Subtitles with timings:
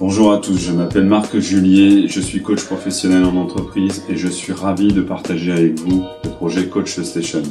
[0.00, 4.28] Bonjour à tous, je m'appelle Marc Julier, je suis coach professionnel en entreprise et je
[4.28, 7.42] suis ravi de partager avec vous le projet Coach Station.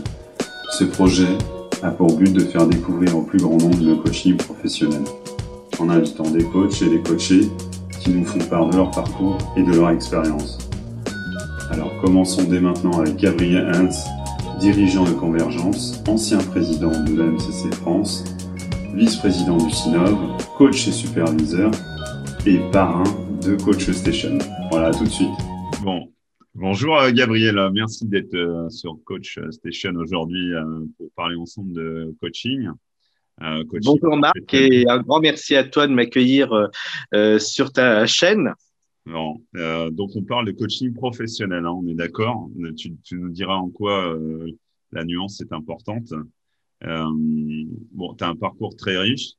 [0.72, 1.30] Ce projet
[1.82, 5.02] a pour but de faire découvrir au plus grand nombre le coaching professionnel,
[5.80, 7.50] en invitant des coachs et des coachés
[8.00, 10.58] qui nous font part de leur parcours et de leur expérience.
[11.72, 14.06] Alors commençons dès maintenant avec Gabriel Hintz,
[14.64, 18.24] dirigeant de Convergence, ancien président de la MCC France,
[18.96, 21.70] vice-président du SINOV, coach et superviseur
[22.46, 23.04] et parrain
[23.46, 24.38] de Coach Station.
[24.72, 25.28] Voilà, tout de suite.
[25.84, 26.10] Bon,
[26.56, 30.64] bonjour euh, Gabriel, merci d'être euh, sur Coach Station aujourd'hui euh,
[30.98, 32.70] pour parler ensemble de coaching.
[33.84, 36.70] bonjour Marc et un grand merci à toi de m'accueillir
[37.38, 38.54] sur ta chaîne.
[39.06, 39.42] Bon,
[39.92, 42.50] donc on parle de coaching professionnel, hein, on est d'accord.
[42.78, 44.18] Tu, nous diras en quoi
[44.92, 46.14] la nuance est importante.
[46.82, 49.34] bon, tu as un parcours très riche.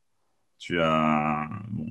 [0.59, 1.87] Tu as bon,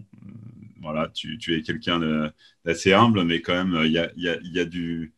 [0.83, 2.31] voilà, tu, es quelqu'un
[2.65, 3.97] d'assez humble, mais quand même, il y
[4.59, 5.13] a, du,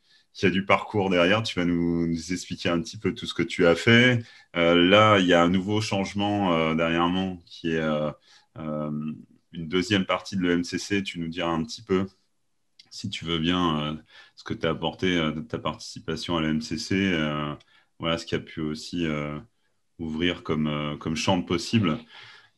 [0.66, 1.44] parcours derrière.
[1.44, 4.24] Tu vas nous, expliquer un petit peu tout ce que tu as fait.
[4.56, 8.12] Euh, là, il y a un nouveau changement euh, derrière moi qui est euh,
[9.54, 11.04] une deuxième partie de l'EMCC.
[11.04, 12.06] Tu nous diras un petit peu,
[12.96, 13.98] si tu veux bien,
[14.36, 17.58] ce que tu as apporté de ta participation à l'EMCC.
[18.00, 19.06] voilà ce qui a pu aussi
[20.00, 22.00] ouvrir comme, comme champ possible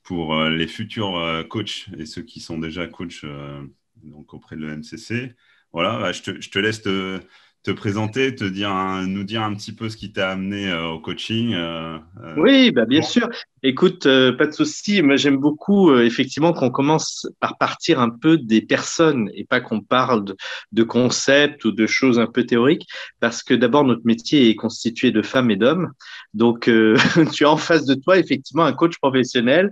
[0.08, 3.62] pour euh, les futurs euh, coachs et ceux qui sont déjà coachs euh,
[4.04, 5.36] donc auprès de l'EMCC.
[5.74, 7.20] Voilà, bah, je, te, je, te, laisse te,
[7.68, 8.72] te présenter, te dire
[9.08, 11.54] nous dire un petit peu ce qui t'a amené euh, au coaching.
[11.54, 12.34] Euh, euh.
[12.38, 13.28] oui, bah, bien sûr.
[13.62, 15.02] Écoute, pas de souci.
[15.02, 19.82] Moi, j'aime beaucoup effectivement qu'on commence par partir un peu des personnes et pas qu'on
[19.82, 20.38] parle de,
[20.72, 22.88] de, concepts ou de choses un peu théoriques,
[23.20, 25.92] parce que d'abord notre métier est constitué de femmes et d'hommes.
[26.34, 26.72] Donc,
[27.34, 29.72] tu as en face de toi effectivement un coach professionnel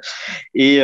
[0.53, 0.81] et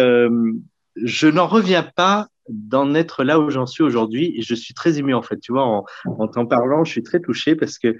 [0.96, 4.34] je n'en reviens pas d'en être là où j'en suis aujourd'hui.
[4.38, 5.40] Et je suis très ému, en fait.
[5.40, 7.96] Tu vois, en, en t'en parlant, je suis très touché parce que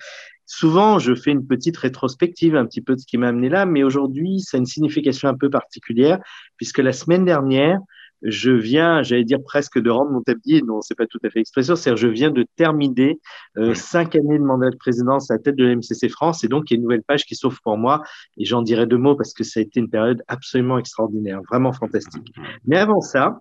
[0.46, 3.66] souvent, je fais une petite rétrospective un petit peu de ce qui m'a amené là.
[3.66, 6.20] Mais aujourd'hui, ça a une signification un peu particulière
[6.58, 7.80] puisque la semaine dernière,
[8.24, 11.40] je viens, j'allais dire presque de rendre mon tablier, non, c'est pas tout à fait
[11.40, 13.20] expression, c'est-à-dire je viens de terminer
[13.58, 16.48] euh, cinq années de mandat de présidence à la tête de la MCC France, et
[16.48, 18.04] donc il y a une nouvelle page qui s'ouvre pour moi,
[18.38, 21.74] et j'en dirai deux mots parce que ça a été une période absolument extraordinaire, vraiment
[21.74, 22.32] fantastique.
[22.66, 23.40] Mais avant ça,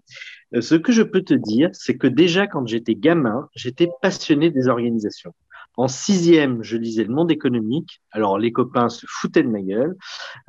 [0.59, 4.69] ce que je peux te dire, c'est que déjà quand j'étais gamin, j'étais passionné des
[4.69, 5.33] organisations.
[5.81, 8.03] En sixième, je lisais Le Monde économique.
[8.11, 9.97] Alors, les copains se foutaient de ma gueule.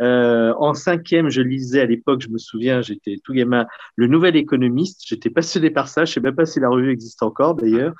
[0.01, 3.65] Euh, en cinquième, je lisais à l'époque, je me souviens, j'étais tout gamin,
[3.95, 5.03] Le Nouvel Économiste.
[5.07, 6.03] J'étais passionné par ça.
[6.03, 7.93] Je sais même pas si la revue existe encore, d'ailleurs.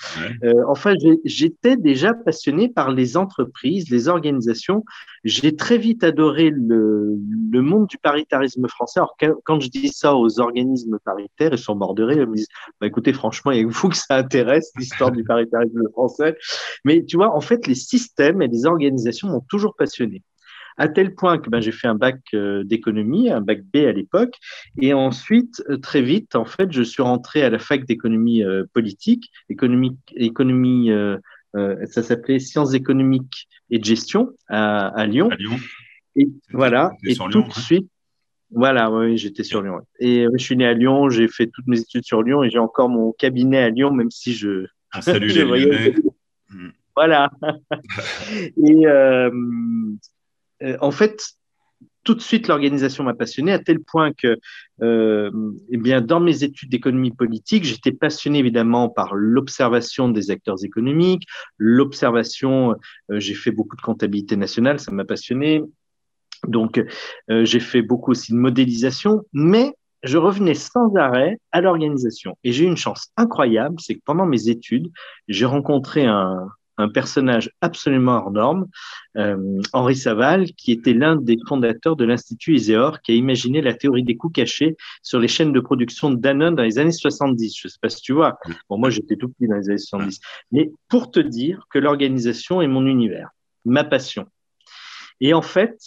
[0.44, 0.94] Euh, enfin,
[1.24, 4.84] j'étais déjà passionné par les entreprises, les organisations.
[5.24, 7.16] J'ai très vite adoré le,
[7.50, 9.00] le, monde du paritarisme français.
[9.00, 9.16] Alors,
[9.46, 12.24] quand je dis ça aux organismes paritaires, ils sont morts de rire.
[12.24, 12.50] Ils me disent,
[12.82, 16.36] bah, écoutez, franchement, il y a vous que ça intéresse, l'histoire du paritarisme français.
[16.84, 20.24] Mais tu vois, en fait, les systèmes et les organisations m'ont toujours passionné.
[20.78, 23.92] À tel point que ben, j'ai fait un bac euh, d'économie, un bac B à
[23.92, 24.38] l'époque,
[24.82, 28.64] et ensuite, euh, très vite, en fait, je suis rentré à la fac d'économie euh,
[28.74, 30.92] politique, économie, économie
[31.54, 35.30] ça s'appelait sciences économiques et de gestion à, Lyon.
[35.32, 35.58] À Lyon.
[36.16, 37.90] Et voilà, et tout de suite,
[38.52, 39.82] voilà, oui, j'étais sur Lyon.
[40.00, 42.60] Et je suis né à Lyon, j'ai fait toutes mes études sur Lyon et j'ai
[42.60, 44.66] encore mon cabinet à Lyon, même si je.
[44.92, 45.94] Ah, salut les Lyonnais.
[46.96, 47.30] Voilà.
[48.58, 49.30] et euh,
[50.64, 51.22] euh, en fait,
[52.04, 54.40] tout de suite, l'organisation m'a passionné à tel point que,
[54.82, 55.32] euh,
[55.70, 61.28] eh bien, dans mes études d'économie politique, j'étais passionné évidemment par l'observation des acteurs économiques,
[61.58, 62.76] l'observation.
[63.10, 65.62] j'ai fait beaucoup de comptabilité nationale, ça m'a passionné.
[66.48, 66.84] Donc,
[67.30, 72.36] j'ai fait beaucoup aussi de modélisation, mais je revenais sans arrêt à l'organisation.
[72.44, 74.92] Et j'ai eu une chance incroyable, c'est que pendant mes études,
[75.28, 76.48] j'ai rencontré un,
[76.82, 78.68] un personnage absolument hors norme,
[79.18, 83.74] euh, Henri Saval, qui était l'un des fondateurs de l'Institut Iséor, qui a imaginé la
[83.74, 87.58] théorie des coûts cachés sur les chaînes de production de Danone dans les années 70.
[87.58, 88.38] Je ne sais pas si tu vois.
[88.70, 90.20] Bon, moi, j'étais tout petit dans les années 70.
[90.52, 93.30] Mais pour te dire que l'organisation est mon univers,
[93.66, 94.28] ma passion.
[95.20, 95.78] Et en fait,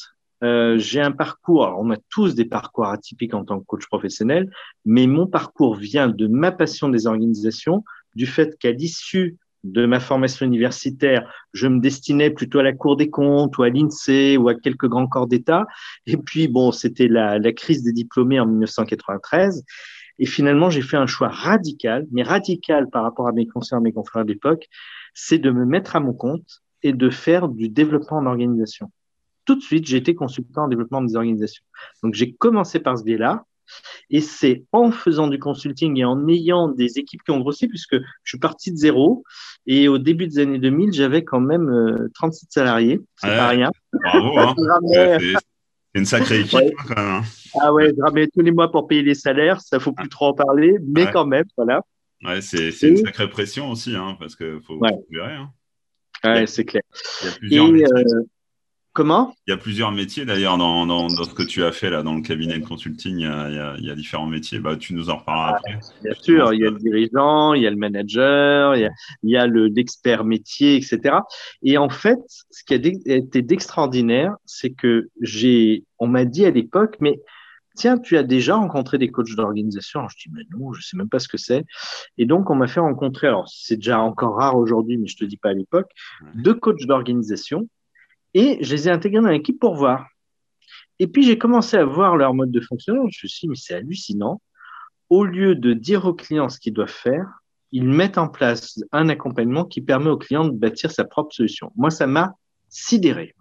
[0.42, 3.86] euh, j'ai un parcours, alors on a tous des parcours atypiques en tant que coach
[3.86, 4.50] professionnel,
[4.84, 7.82] mais mon parcours vient de ma passion des organisations,
[8.14, 12.96] du fait qu'à l'issue de ma formation universitaire, je me destinais plutôt à la Cour
[12.96, 15.66] des comptes ou à l'INSEE ou à quelques grands corps d'État.
[16.06, 19.64] Et puis, bon, c'était la, la crise des diplômés en 1993.
[20.18, 23.92] Et finalement, j'ai fait un choix radical, mais radical par rapport à mes conseillers, mes
[23.92, 24.68] confrères d'époque,
[25.14, 28.92] c'est de me mettre à mon compte et de faire du développement en organisation.
[29.46, 31.64] tout de suite, j'ai été consultant en développement des organisations.
[32.02, 33.44] Donc, j'ai commencé par ce biais-là.
[34.10, 37.96] Et c'est en faisant du consulting et en ayant des équipes qui ont grossi, puisque
[37.96, 39.24] je suis parti de zéro.
[39.66, 43.00] Et au début des années 2000, j'avais quand même 37 euh, salariés.
[43.16, 43.70] C'est pas rien.
[43.92, 44.38] Bravo.
[44.38, 44.54] Hein.
[45.94, 47.12] c'est une sacrée équipe hein, quand même.
[47.12, 47.22] Hein.
[47.60, 49.60] Ah ouais, je ramenais tous les mois pour payer les salaires.
[49.60, 51.82] Ça faut plus trop en parler, mais quand même, voilà.
[52.24, 55.38] Ouais, c'est une sacrée pression aussi, parce qu'il faut, gérer.
[56.24, 56.82] Ouais, c'est clair.
[57.42, 57.90] Il y a plusieurs
[58.94, 59.34] Comment?
[59.48, 62.14] Il y a plusieurs métiers d'ailleurs dans, dans, ce que tu as fait là dans
[62.14, 63.18] le cabinet de consulting.
[63.18, 64.60] Il y a, il y a, différents métiers.
[64.60, 65.80] Bah, tu nous en reparleras après.
[66.04, 68.90] Bien sûr, il y a le dirigeant, il y a le manager, il y a,
[69.24, 71.16] il y a le l'expert métier, etc.
[71.64, 76.52] Et en fait, ce qui a été d'extraordinaire, c'est que j'ai, on m'a dit à
[76.52, 77.20] l'époque, mais
[77.74, 80.06] tiens, tu as déjà rencontré des coachs d'organisation?
[80.08, 81.64] Je dis, mais non, je sais même pas ce que c'est.
[82.16, 85.24] Et donc, on m'a fait rencontrer, alors c'est déjà encore rare aujourd'hui, mais je te
[85.24, 85.90] dis pas à l'époque,
[86.36, 87.68] deux coachs d'organisation
[88.34, 90.06] et je les ai intégrés dans l'équipe pour voir.
[90.98, 93.06] Et puis, j'ai commencé à voir leur mode de fonctionnement.
[93.10, 94.40] Je me suis dit, mais c'est hallucinant.
[95.10, 97.26] Au lieu de dire aux clients ce qu'ils doivent faire,
[97.72, 101.72] ils mettent en place un accompagnement qui permet aux clients de bâtir sa propre solution.
[101.76, 102.34] Moi, ça m'a
[102.68, 103.34] sidéré.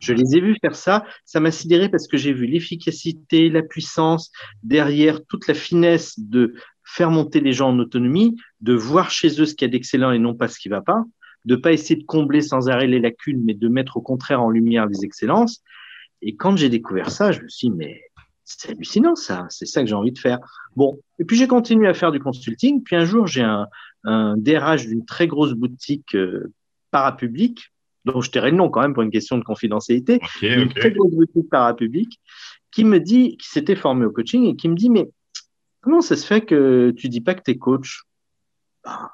[0.00, 1.04] Je les ai vus faire ça.
[1.24, 4.30] Ça m'a sidéré parce que j'ai vu l'efficacité, la puissance
[4.62, 9.46] derrière toute la finesse de faire monter les gens en autonomie, de voir chez eux
[9.46, 11.04] ce qu'il y a d'excellent et non pas ce qui va pas
[11.46, 14.50] de pas essayer de combler sans arrêt les lacunes, mais de mettre au contraire en
[14.50, 15.62] lumière les excellences.
[16.20, 18.02] Et quand j'ai découvert ça, je me suis dit, mais
[18.44, 20.38] c'est hallucinant ça, c'est ça que j'ai envie de faire.
[20.74, 22.82] Bon, et puis j'ai continué à faire du consulting.
[22.82, 23.66] Puis un jour, j'ai un,
[24.04, 26.52] un DRH d'une très grosse boutique euh,
[26.90, 27.72] parapublique,
[28.04, 31.12] dont je tairai le nom quand même pour une question de confidentialité, une très grosse
[31.12, 32.20] boutique parapublique,
[32.72, 35.08] qui me dit, qui s'était formé au coaching et qui me dit, mais
[35.80, 38.02] comment ça se fait que tu dis pas que tu es coach?
[38.84, 39.10] Ben,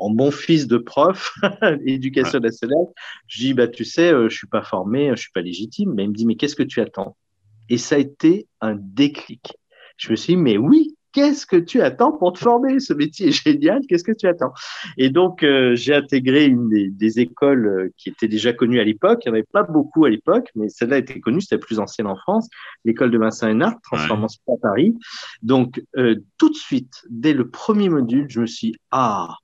[0.00, 1.34] en bon fils de prof,
[1.84, 2.86] éducation nationale,
[3.26, 5.92] je dis, bah, tu sais, euh, je suis pas formé, je suis pas légitime.
[5.94, 7.16] Mais il me dit, mais qu'est-ce que tu attends?
[7.68, 9.52] Et ça a été un déclic.
[9.98, 12.80] Je me suis dit, mais oui, qu'est-ce que tu attends pour te former?
[12.80, 14.52] Ce métier est génial, qu'est-ce que tu attends?
[14.96, 19.20] Et donc, euh, j'ai intégré une des, écoles euh, qui était déjà connues à l'époque.
[19.24, 21.78] Il n'y en avait pas beaucoup à l'époque, mais celle-là était connue, c'était la plus
[21.78, 22.48] ancienne en France,
[22.86, 24.94] l'école de Vincent Hénard, transformation à Paris.
[25.42, 25.84] Donc,
[26.38, 29.36] tout de suite, dès le premier module, je me suis dit, ah,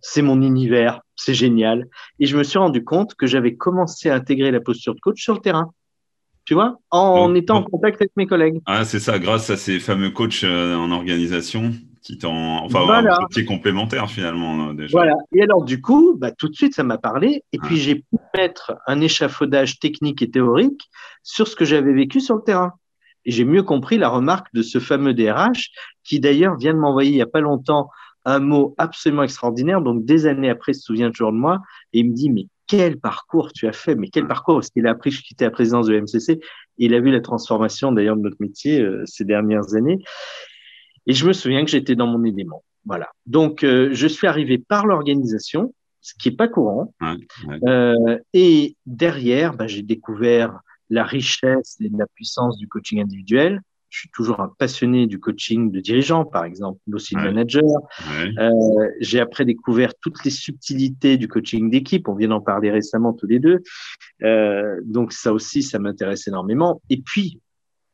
[0.00, 1.86] c'est mon univers, c'est génial.
[2.18, 5.22] Et je me suis rendu compte que j'avais commencé à intégrer la posture de coach
[5.22, 5.72] sur le terrain.
[6.46, 8.60] Tu vois, en étant en contact avec mes collègues.
[8.66, 11.72] Ah, c'est ça, grâce à ces fameux coachs euh, en organisation
[12.02, 13.18] qui t'ont, enfin, voilà.
[13.20, 14.90] un petit complémentaire finalement euh, déjà.
[14.90, 15.14] Voilà.
[15.32, 17.44] Et alors du coup, bah, tout de suite, ça m'a parlé.
[17.52, 20.88] Et puis j'ai pu mettre un échafaudage technique et théorique
[21.22, 22.72] sur ce que j'avais vécu sur le terrain.
[23.26, 25.70] Et j'ai mieux compris la remarque de ce fameux DRH
[26.04, 27.90] qui d'ailleurs vient de m'envoyer il n'y a pas longtemps
[28.24, 29.80] un mot absolument extraordinaire.
[29.80, 31.60] Donc, des années après, il se souvient toujours de moi
[31.92, 34.86] et il me dit, mais quel parcours tu as fait, mais quel parcours, parce qu'il
[34.86, 36.40] a appris que je quittais la présidence de MCC,
[36.78, 39.98] il a vu la transformation d'ailleurs de notre métier euh, ces dernières années.
[41.06, 42.62] Et je me souviens que j'étais dans mon élément.
[42.84, 43.08] Voilà.
[43.26, 46.94] Donc, euh, je suis arrivé par l'organisation, ce qui est pas courant.
[47.66, 53.98] Euh, et derrière, bah, j'ai découvert la richesse et la puissance du coaching individuel je
[53.98, 57.64] suis toujours un passionné du coaching de dirigeants, par exemple, aussi de manager.
[58.38, 58.50] Euh,
[59.00, 62.08] j'ai après découvert toutes les subtilités du coaching d'équipe.
[62.08, 63.62] On vient d'en parler récemment tous les deux.
[64.22, 66.80] Euh, donc ça aussi, ça m'intéresse énormément.
[66.88, 67.40] Et puis,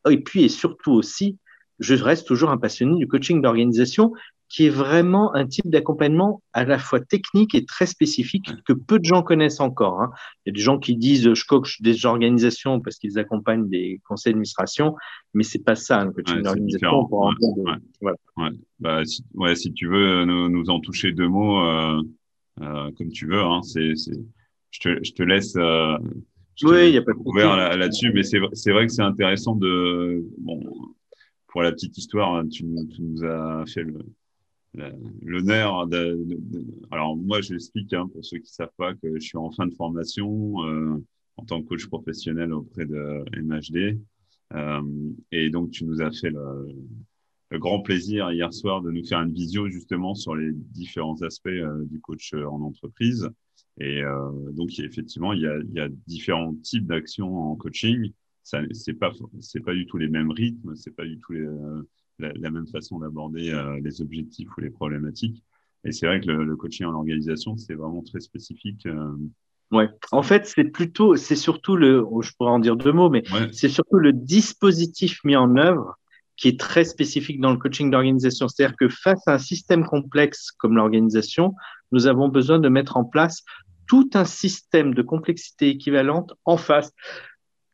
[0.08, 1.38] et puis et surtout aussi,
[1.78, 4.12] je reste toujours un passionné du coaching d'organisation
[4.48, 8.98] qui est vraiment un type d'accompagnement à la fois technique et très spécifique que peu
[8.98, 10.00] de gens connaissent encore.
[10.00, 10.10] Hein.
[10.44, 14.00] Il y a des gens qui disent je coach des organisations parce qu'ils accompagnent des
[14.06, 14.94] conseils d'administration,
[15.34, 17.08] mais c'est pas ça un coaching d'organisation.
[18.00, 22.02] Ouais, bah, si, tu veux nous, nous en toucher deux mots, euh,
[22.60, 23.42] euh, comme tu veux.
[23.42, 23.94] Hein, c'est,
[24.70, 25.56] je, te, je te laisse.
[25.56, 25.98] Euh,
[26.62, 29.56] oui, il y a pas de ouvert là-dessus, mais c'est, c'est vrai que c'est intéressant
[29.56, 30.62] de bon
[31.48, 33.98] pour la petite histoire, tu, tu nous as fait le,
[35.22, 36.18] l'honneur de,
[36.90, 39.66] Alors moi, je l'explique hein, pour ceux qui savent pas que je suis en fin
[39.66, 41.02] de formation euh,
[41.36, 43.98] en tant que coach professionnel auprès de MHD.
[44.54, 44.82] Euh,
[45.32, 49.32] et donc, tu nous as fait le, grand plaisir hier soir de nous faire une
[49.32, 53.28] visio justement sur les différents aspects euh, du coach en entreprise.
[53.78, 54.00] Et
[54.52, 58.10] donc, effectivement, il y, a, il y a différents types d'actions en coaching.
[58.42, 59.12] Ça, c'est pas,
[59.66, 61.46] pas du tout les mêmes rythmes, c'est pas du tout les,
[62.18, 65.42] la, même façon d'aborder euh, les objectifs ou les problématiques.
[65.84, 68.86] Et c'est vrai que le, coaching en organisation, c'est vraiment très spécifique.
[68.86, 69.16] Euh.
[69.70, 69.88] Ouais.
[70.12, 73.22] En fait, c'est plutôt, c'est surtout le, oh, je pourrais en dire deux mots, mais
[73.52, 75.96] c'est surtout le dispositif mis en œuvre
[76.36, 78.46] qui est très spécifique dans le coaching d'organisation.
[78.48, 81.54] C'est-à-dire que face à un système complexe comme l'organisation,
[81.92, 83.42] nous avons besoin de mettre en place
[83.86, 86.92] tout un système de complexité équivalente en face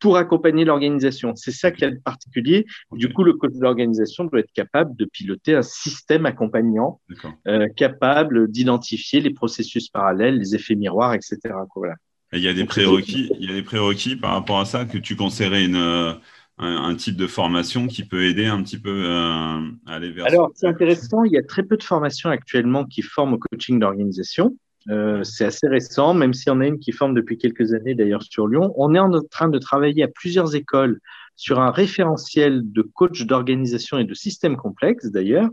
[0.02, 1.36] pour accompagner l'organisation.
[1.36, 2.66] C'est ça qu'il y a de particulier.
[2.90, 7.00] Du coup, le coach d'organisation doit être capable de piloter un système accompagnant,
[7.46, 11.38] euh, capable d'identifier les processus parallèles, les effets miroirs, etc.
[11.76, 11.94] Voilà.
[12.32, 14.98] il y a des prérequis, il y a des prérequis par rapport à ça que
[14.98, 16.18] tu conseillerais une, un,
[16.58, 20.26] un, type de formation qui peut aider un petit peu euh, à aller vers.
[20.26, 21.22] Alors, c'est intéressant.
[21.22, 24.56] Il y a très peu de formations actuellement qui forment au coaching d'organisation.
[24.90, 27.94] Euh, c'est assez récent, même s'il y en a une qui forme depuis quelques années
[27.94, 28.72] d'ailleurs sur Lyon.
[28.76, 30.98] On est en train de travailler à plusieurs écoles
[31.36, 35.48] sur un référentiel de coach d'organisation et de systèmes complexes d'ailleurs.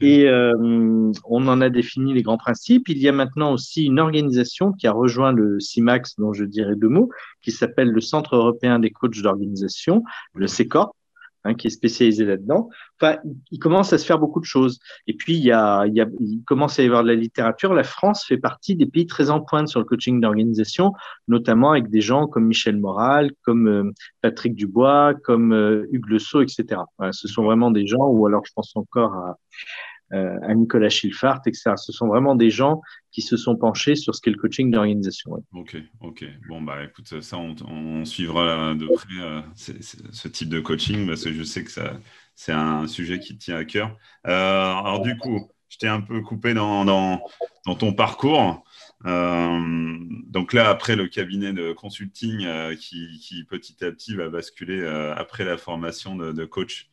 [0.00, 0.52] Et euh,
[1.24, 2.88] on en a défini les grands principes.
[2.88, 6.76] Il y a maintenant aussi une organisation qui a rejoint le CIMAX, dont je dirais
[6.76, 7.10] deux mots,
[7.40, 10.02] qui s'appelle le Centre européen des coachs d'organisation,
[10.34, 10.94] le CECOR,
[11.44, 12.68] Hein, qui est spécialisé là-dedans.
[13.00, 13.18] Enfin,
[13.50, 14.78] il commence à se faire beaucoup de choses.
[15.08, 17.16] Et puis, il, y a, il, y a, il commence à y avoir de la
[17.16, 17.74] littérature.
[17.74, 20.92] La France fait partie des pays très en pointe sur le coaching d'organisation,
[21.26, 26.20] notamment avec des gens comme Michel Moral, comme euh, Patrick Dubois, comme euh, Hugues Le
[26.20, 26.80] Sceau, etc.
[27.10, 29.36] ce sont vraiment des gens, ou alors je pense encore à,
[30.12, 31.72] à Nicolas Schilfart, etc.
[31.76, 35.32] Ce sont vraiment des gens qui se sont penchés sur ce qu'est le coaching d'organisation.
[35.52, 36.24] Ok, ok.
[36.48, 41.32] Bon, bah écoute, ça, on, suivra de près euh, ce type de coaching parce que
[41.32, 41.98] je sais que ça,
[42.34, 43.96] c'est un sujet qui tient à cœur.
[44.26, 47.20] Euh, alors, du coup, je t'ai un peu coupé dans,
[47.78, 48.64] ton parcours.
[49.04, 55.56] donc là, après le cabinet de consulting qui, petit à petit va basculer après la
[55.56, 56.90] formation de coach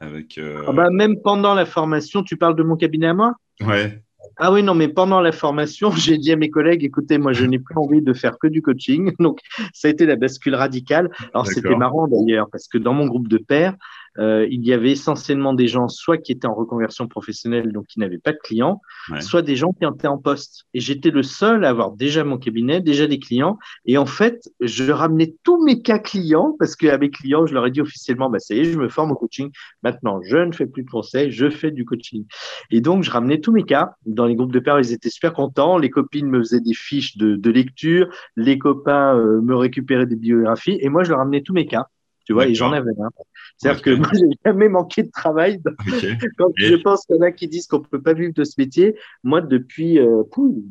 [0.00, 3.34] avec, euh, ah bah, même pendant la formation, tu parles de mon cabinet à moi?
[3.60, 4.02] Ouais.
[4.38, 7.44] Ah oui, non, mais pendant la formation, j'ai dit à mes collègues, écoutez, moi, je
[7.44, 9.12] n'ai plus envie de faire que du coaching.
[9.20, 9.40] Donc,
[9.72, 11.10] ça a été la bascule radicale.
[11.32, 13.74] Alors, c'était marrant d'ailleurs, parce que dans mon groupe de pairs,
[14.18, 18.00] euh, il y avait essentiellement des gens soit qui étaient en reconversion professionnelle, donc qui
[18.00, 18.80] n'avaient pas de clients,
[19.20, 20.64] soit des gens qui étaient en poste.
[20.74, 23.58] Et j'étais le seul à avoir déjà mon cabinet, déjà des clients.
[23.84, 27.66] Et en fait, je ramenais tous mes cas clients parce qu'à mes clients, je leur
[27.66, 29.50] ai dit officiellement, bah, ça y est, je me forme au coaching.
[29.82, 32.24] Maintenant, je ne fais plus de conseils, je fais du coaching.
[32.70, 33.94] Et donc, je ramenais tous mes cas.
[34.06, 35.78] Dans les groupes de pairs, ils étaient super contents.
[35.78, 38.08] Les copines me faisaient des fiches de, de lecture.
[38.36, 40.78] Les copains euh, me récupéraient des biographies.
[40.80, 41.88] Et moi, je leur ramenais tous mes cas.
[42.26, 43.08] Tu vois, et j'en avais un.
[43.56, 45.62] C'est-à-dire que moi, j'ai jamais manqué de travail.
[46.38, 48.54] Quand je pense qu'il y en a qui disent qu'on peut pas vivre de ce
[48.58, 50.24] métier, moi, depuis, euh,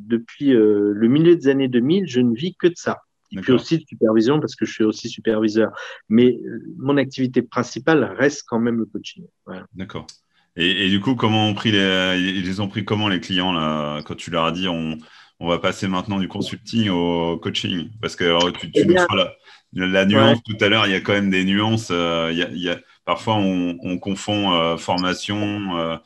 [0.06, 3.00] depuis euh, le milieu des années 2000, je ne vis que de ça.
[3.32, 5.72] Et puis aussi de supervision parce que je suis aussi superviseur.
[6.10, 9.26] Mais euh, mon activité principale reste quand même le coaching.
[9.74, 10.06] D'accord.
[10.58, 14.16] Et, du coup, comment ont pris les, ils ont pris comment les clients là quand
[14.16, 14.98] tu leur as dit on,
[15.42, 17.90] on va passer maintenant du consulting au coaching?
[18.02, 19.34] Parce que tu, tu eh nous feras la
[19.74, 21.90] nuance tout à l'heure, il y a quand même des nuances.
[21.92, 25.98] Euh, il, y a, parfois, on, confond euh, formation, euh,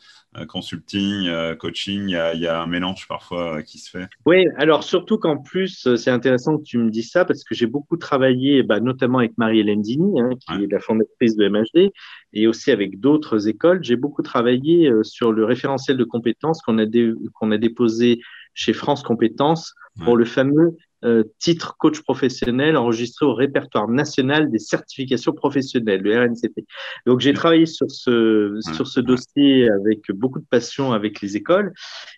[0.47, 2.09] consulting, coaching.
[2.09, 4.07] Il y, a, un mélange parfois qui se fait.
[4.25, 7.67] Oui, alors surtout qu'en plus, c'est intéressant que tu me dises ça parce que j'ai
[7.67, 11.91] beaucoup travaillé, bah, notamment avec Marie-Hélène Dini, hein, qui est la fondatrice de MHD,
[12.33, 13.83] et aussi avec d'autres écoles.
[13.83, 16.85] J'ai beaucoup travaillé sur le référentiel de compétences qu'on a,
[17.33, 18.19] qu'on a déposé
[18.53, 19.73] chez France Compétences
[20.03, 26.19] pour le fameux euh, titre coach professionnel enregistré au répertoire national des certifications professionnelles, le
[26.19, 26.65] RNCP.
[27.05, 31.73] Donc j'ai travaillé sur ce, sur ce dossier avec beaucoup de passion avec les écoles.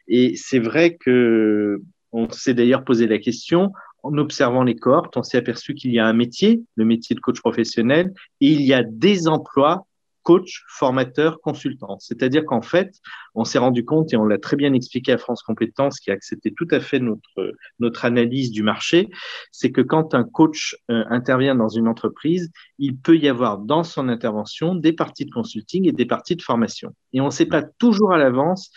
[0.08, 3.72] Et c'est vrai que on s'est d'ailleurs posé la question
[4.04, 7.20] en observant les cohortes, on s'est aperçu qu'il y a un métier, le métier de
[7.20, 8.12] coach professionnel,
[8.42, 9.86] et il y a des emplois
[10.24, 11.98] coach, formateur, consultant.
[12.00, 13.00] C'est-à-dire qu'en fait,
[13.36, 16.14] on s'est rendu compte et on l'a très bien expliqué à France Compétences, qui a
[16.14, 19.10] accepté tout à fait notre, notre analyse du marché,
[19.52, 23.84] c'est que quand un coach euh, intervient dans une entreprise, il peut y avoir dans
[23.84, 26.94] son intervention des parties de consulting et des parties de formation.
[27.14, 28.72] Et on ne sait pas toujours à l'avance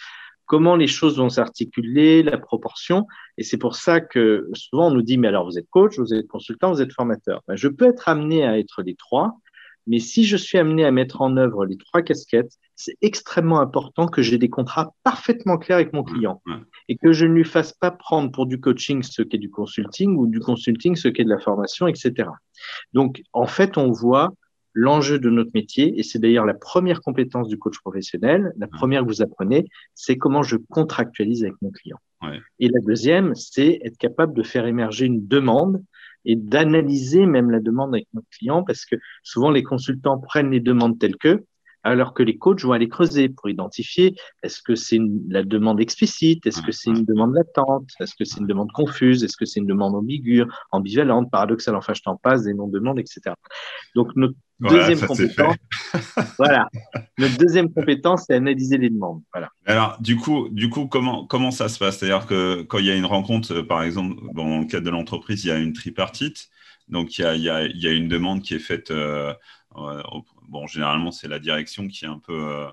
[0.47, 3.07] comment les choses vont s'articuler, la proportion.
[3.39, 6.13] Et c'est pour ça que souvent on nous dit, mais alors vous êtes coach, vous
[6.15, 7.43] êtes consultant, vous êtes formateur.
[7.49, 9.37] Ben, je peux être amené à être les trois,
[9.87, 14.07] mais si je suis amené à mettre en œuvre les trois casquettes, c'est extrêmement important
[14.07, 16.43] que j'ai des contrats parfaitement clairs avec mon client
[16.89, 19.51] et que je ne lui fasse pas prendre pour du coaching ce qui est du
[19.51, 22.29] consulting ou du consulting ce qui est de la formation, etc.
[22.93, 24.33] Donc, en fait, on voit
[24.75, 29.03] l'enjeu de notre métier, et c'est d'ailleurs la première compétence du coach professionnel, la première
[29.03, 31.99] que vous apprenez, c'est comment je contractualise avec mon client.
[32.59, 35.85] Et la deuxième, c'est être capable de faire émerger une demande
[36.25, 40.61] et d'analyser même la demande avec notre client parce que souvent les consultants prennent les
[40.61, 41.45] demandes telles que
[41.85, 44.99] alors que les coachs vont aller creuser pour identifier est-ce que c'est
[45.29, 49.23] la demande explicite, est-ce que c'est une demande latente, est-ce que c'est une demande confuse,
[49.23, 53.35] est-ce que c'est une demande ambiguë, ambivalente, paradoxale, enfin je t'en passe, des non-demandes, etc.
[53.95, 55.57] Donc notre deuxième compétence,
[56.39, 56.69] voilà,
[57.19, 59.23] notre deuxième compétence, c'est analyser les demandes.
[59.33, 59.51] Voilà.
[59.67, 61.99] Alors du coup, du coup, comment comment ça se passe?
[61.99, 65.45] C'est-à-dire que quand il y a une rencontre, par exemple, dans le cadre de l'entreprise,
[65.45, 66.49] il y a une tripartite.
[66.87, 68.93] Donc, il y a, y, a, y a, une demande qui est faite.
[69.75, 72.67] Bon, généralement, c'est la direction qui est un peu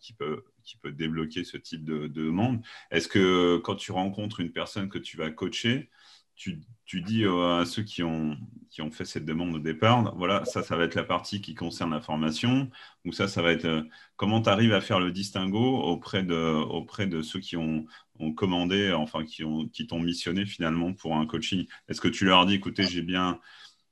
[0.00, 2.60] qui peut qui peut débloquer ce type de, de demande.
[2.90, 5.90] Est-ce que quand tu rencontres une personne que tu vas coacher,
[6.34, 8.36] tu, tu, dis à ceux qui ont,
[8.68, 11.54] qui ont fait cette demande au départ, voilà, ça, ça va être la partie qui
[11.54, 12.70] concerne la formation,
[13.06, 13.82] ou ça, ça va être euh,
[14.16, 17.86] comment tu arrives à faire le distinguo auprès de, auprès de ceux qui ont,
[18.18, 21.66] ont commandé, enfin, qui t'ont qui missionné finalement pour un coaching?
[21.88, 23.40] Est-ce que tu leur dis, écoutez, j'ai bien,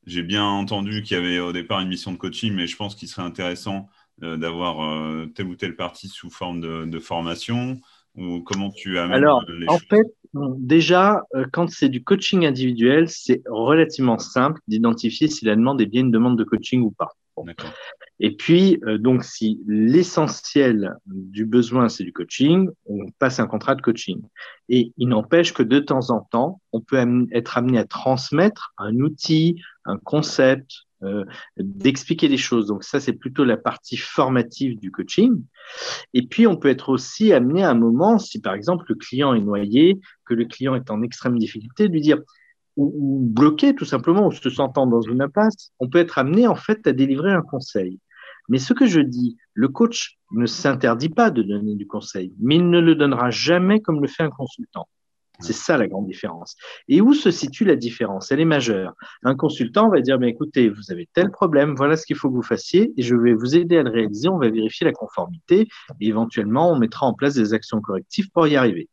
[0.06, 2.94] j'ai bien entendu qu'il y avait au départ une mission de coaching, mais je pense
[2.94, 3.88] qu'il serait intéressant
[4.22, 7.80] euh, d'avoir euh, telle ou telle partie sous forme de, de formation.
[8.16, 10.06] Ou comment tu amènes Alors, en fait,
[10.58, 15.86] déjà, euh, quand c'est du coaching individuel, c'est relativement simple d'identifier si la demande est
[15.86, 17.10] bien une demande de coaching ou pas.
[18.20, 23.74] Et puis, euh, donc, si l'essentiel du besoin, c'est du coaching, on passe un contrat
[23.74, 24.22] de coaching.
[24.68, 28.94] Et il n'empêche que de temps en temps, on peut être amené à transmettre un
[29.00, 31.24] outil, un concept, euh,
[31.58, 32.68] d'expliquer des choses.
[32.68, 35.42] Donc ça, c'est plutôt la partie formative du coaching.
[36.14, 39.34] Et puis, on peut être aussi amené à un moment, si par exemple le client
[39.34, 42.18] est noyé, que le client est en extrême difficulté, de lui dire,
[42.76, 46.56] ou, bloqué tout simplement, ou se sentant dans une impasse, on peut être amené en
[46.56, 48.00] fait à délivrer un conseil.
[48.48, 52.56] Mais ce que je dis, le coach ne s'interdit pas de donner du conseil, mais
[52.56, 54.86] il ne le donnera jamais comme le fait un consultant.
[55.40, 56.54] C'est ça la grande différence.
[56.86, 58.30] Et où se situe la différence?
[58.30, 58.94] Elle est majeure.
[59.24, 62.36] Un consultant va dire, mais écoutez, vous avez tel problème, voilà ce qu'il faut que
[62.36, 65.66] vous fassiez, et je vais vous aider à le réaliser, on va vérifier la conformité,
[66.00, 68.88] et éventuellement, on mettra en place des actions correctives pour y arriver.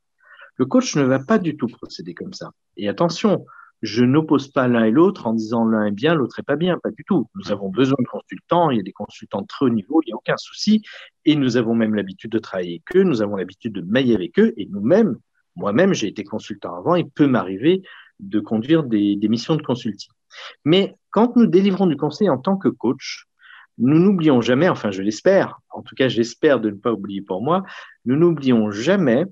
[0.55, 2.51] Le coach ne va pas du tout procéder comme ça.
[2.75, 3.45] Et attention,
[3.81, 6.77] je n'oppose pas l'un et l'autre en disant l'un est bien, l'autre est pas bien,
[6.77, 7.27] pas du tout.
[7.35, 10.09] Nous avons besoin de consultants, il y a des consultants de très haut niveau, il
[10.09, 10.83] n'y a aucun souci,
[11.25, 14.37] et nous avavec même l'habitude de travailler avec eux, nous avons l'habitude de mailler avec
[14.39, 15.17] eux, et nous-mêmes,
[15.55, 17.81] moi-même, j'ai été consultant avant, il peut m'arriver
[18.19, 20.11] de conduire des, missions de consulting.
[20.63, 23.25] Mais quand nous délivrons du conseil en tant que coach,
[23.77, 27.41] nous n'oublions jamais, enfin je l'espère, en tout cas j'espère de ne pas oublier pour
[27.41, 27.63] moi,
[28.05, 29.25] nous n'oublions jamais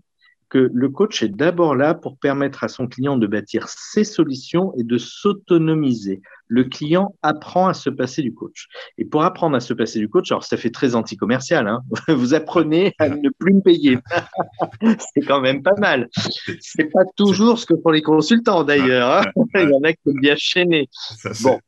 [0.50, 4.74] que le coach est d'abord là pour permettre à son client de bâtir ses solutions
[4.78, 6.22] et de s'autonomiser.
[6.48, 8.68] Le client apprend à se passer du coach.
[8.98, 12.34] Et pour apprendre à se passer du coach, alors ça fait très anti-commercial, hein vous
[12.34, 14.00] apprenez à ne plus me payer.
[15.14, 16.10] c'est quand même pas mal.
[16.60, 19.12] C'est pas toujours ce que font les consultants d'ailleurs.
[19.12, 20.90] Hein Il y en a qui sont bien chaînés.
[21.42, 21.60] Bon,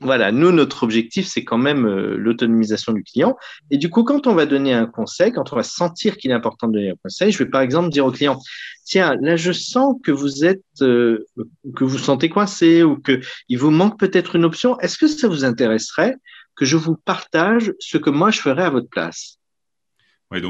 [0.00, 3.36] voilà, nous, notre objectif, c'est quand même euh, l'autonomisation du client.
[3.70, 6.34] Et du coup, quand on va donner un conseil, quand on va sentir qu'il est
[6.34, 8.38] important de donner un conseil, je vais par exemple dire au client,
[8.84, 11.26] tiens, là, je sens que vous êtes, euh,
[11.74, 14.78] que vous sentez coincé ou que il vous manque peut-être une option.
[14.78, 16.14] Est-ce que ça vous intéresserait
[16.54, 19.38] que je vous partage ce que moi je ferais à votre place?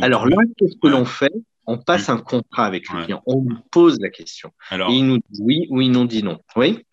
[0.03, 1.33] Alors là, qu'est-ce que l'on fait?
[1.67, 3.23] On passe un contrat avec le client.
[3.27, 4.53] On lui pose la question.
[4.71, 4.91] Alors...
[4.91, 6.39] Et il nous dit oui ou il nous dit non.
[6.57, 6.85] Oui?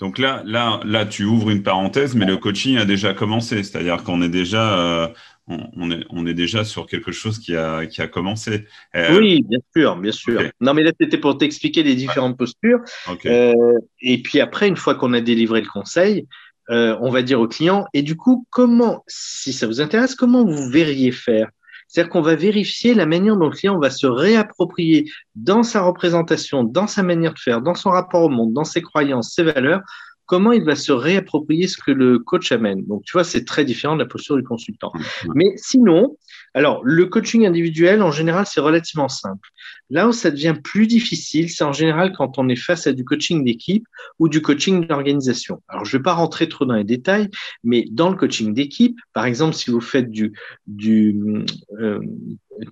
[0.00, 4.02] Donc là, là, là, tu ouvres une parenthèse, mais le coaching a déjà commencé, c'est-à-dire
[4.02, 5.08] qu'on est déjà, euh,
[5.46, 8.66] on, est, on est déjà sur quelque chose qui a, qui a commencé.
[8.96, 10.42] Euh, oui, bien sûr, bien sûr.
[10.62, 12.80] Non, mais là, c'était pour t'expliquer les différentes postures.
[13.26, 13.52] Euh,
[14.00, 16.26] et puis après, une fois qu'on a délivré le conseil,
[16.68, 20.70] on va dire au client, et du coup, comment, si ça vous intéresse, comment vous
[20.70, 21.50] verriez faire
[21.90, 26.62] c'est-à-dire qu'on va vérifier la manière dont le client va se réapproprier dans sa représentation,
[26.62, 29.80] dans sa manière de faire, dans son rapport au monde, dans ses croyances, ses valeurs,
[30.30, 32.84] comment il va se réapproprier ce que le coach amène.
[32.86, 34.92] Donc, tu vois, c'est très différent de la posture du consultant.
[35.34, 36.16] Mais sinon,
[36.54, 39.48] alors, le coaching individuel, en général, c'est relativement simple.
[39.90, 43.04] Là où ça devient plus difficile, c'est en général quand on est face à du
[43.04, 43.84] coaching d'équipe
[44.20, 45.60] ou du coaching d'organisation.
[45.66, 47.28] Alors, je ne vais pas rentrer trop dans les détails,
[47.64, 50.32] mais dans le coaching d'équipe, par exemple, si vous faites du,
[50.68, 51.44] du
[51.80, 51.98] euh,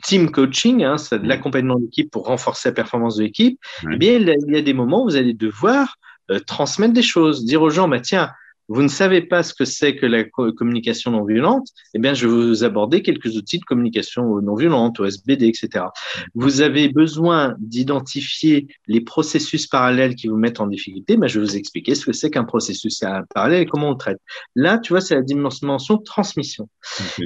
[0.05, 3.59] team coaching, hein, de l'accompagnement d'équipe pour renforcer la performance de l'équipe,
[3.91, 5.97] eh bien, il y a des moments où vous allez devoir
[6.31, 8.31] euh, transmettre des choses, dire aux gens, bah, tiens,
[8.69, 12.29] vous ne savez pas ce que c'est que la communication non violente, eh bien, je
[12.29, 15.87] vais vous aborder quelques outils de communication non violente, OSBD, etc.
[16.35, 21.47] Vous avez besoin d'identifier les processus parallèles qui vous mettent en difficulté, mais je vais
[21.47, 23.03] vous expliquer ce que c'est qu'un processus
[23.35, 24.21] parallèle et comment on le traite.
[24.55, 26.69] Là, tu vois, c'est la dimension de transmission.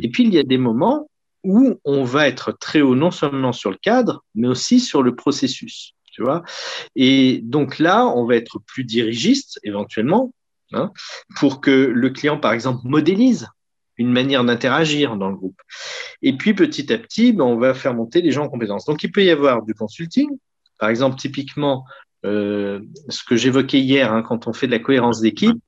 [0.00, 1.08] Et puis, il y a des moments
[1.42, 5.16] où on va être très haut non seulement sur le cadre, mais aussi sur le
[5.16, 5.94] processus.
[6.12, 6.44] Tu vois
[6.94, 10.30] et donc là, on va être plus dirigiste éventuellement,
[10.72, 10.90] Hein,
[11.36, 13.48] pour que le client, par exemple, modélise
[13.98, 15.60] une manière d'interagir dans le groupe.
[16.22, 18.86] Et puis, petit à petit, ben, on va faire monter les gens en compétences.
[18.86, 20.28] Donc, il peut y avoir du consulting.
[20.78, 21.84] Par exemple, typiquement,
[22.24, 25.58] euh, ce que j'évoquais hier, hein, quand on fait de la cohérence d'équipe,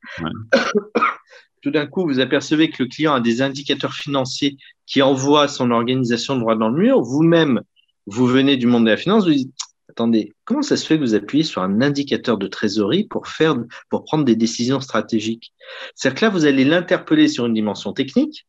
[1.63, 5.71] tout d'un coup, vous apercevez que le client a des indicateurs financiers qui envoient son
[5.71, 7.03] organisation droit dans le mur.
[7.03, 7.61] Vous-même,
[8.07, 9.55] vous venez du monde de la finance, vous dites
[9.95, 13.55] attendez, comment ça se fait que vous appuyez sur un indicateur de trésorerie pour faire,
[13.89, 15.55] pour prendre des décisions stratégiques?
[15.95, 18.45] C'est-à-dire que là, vous allez l'interpeller sur une dimension technique.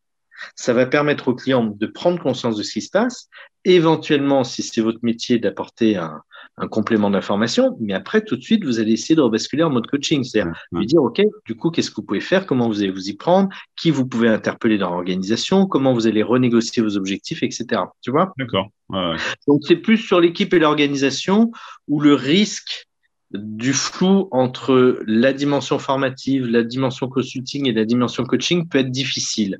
[0.55, 3.29] Ça va permettre au client de prendre conscience de ce qui se passe,
[3.63, 6.21] éventuellement, si c'est votre métier, d'apporter un,
[6.57, 9.87] un complément d'information, mais après, tout de suite, vous allez essayer de rebasculer en mode
[9.87, 12.91] coaching, c'est-à-dire lui dire, OK, du coup, qu'est-ce que vous pouvez faire, comment vous allez
[12.91, 17.43] vous y prendre, qui vous pouvez interpeller dans l'organisation, comment vous allez renégocier vos objectifs,
[17.43, 17.81] etc.
[18.01, 18.33] Tu vois?
[18.37, 18.69] D'accord.
[18.89, 19.15] Ouais,
[19.47, 21.51] Donc, c'est plus sur l'équipe et l'organisation
[21.87, 22.87] où le risque
[23.31, 28.91] du flou entre la dimension formative, la dimension consulting et la dimension coaching peut être
[28.91, 29.59] difficile.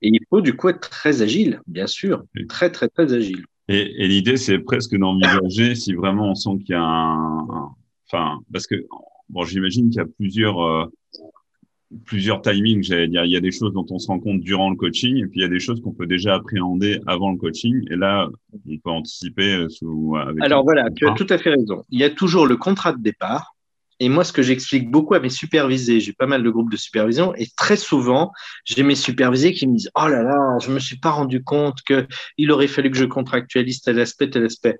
[0.00, 3.44] Et il faut du coup être très agile, bien sûr, très très très agile.
[3.68, 7.70] Et, et l'idée, c'est presque d'envisager si vraiment on sent qu'il y a un,
[8.06, 8.74] enfin, parce que
[9.28, 10.84] bon, j'imagine qu'il y a plusieurs euh,
[12.04, 12.82] plusieurs timings.
[12.82, 15.16] J'allais dire, il y a des choses dont on se rend compte durant le coaching,
[15.18, 17.84] et puis il y a des choses qu'on peut déjà appréhender avant le coaching.
[17.90, 20.16] Et là, on peut anticiper euh, sous.
[20.16, 21.84] Avec Alors voilà, tu as tout à fait raison.
[21.90, 23.54] Il y a toujours le contrat de départ
[24.02, 26.76] et moi, ce que j'explique beaucoup à mes supervisés, j'ai pas mal de groupes de
[26.76, 28.32] supervision, et très souvent,
[28.64, 31.78] j'ai mes supervisés qui me disent Oh là là, je me suis pas rendu compte
[31.82, 34.76] qu'il aurait fallu que je contractualise tel aspect, tel aspect.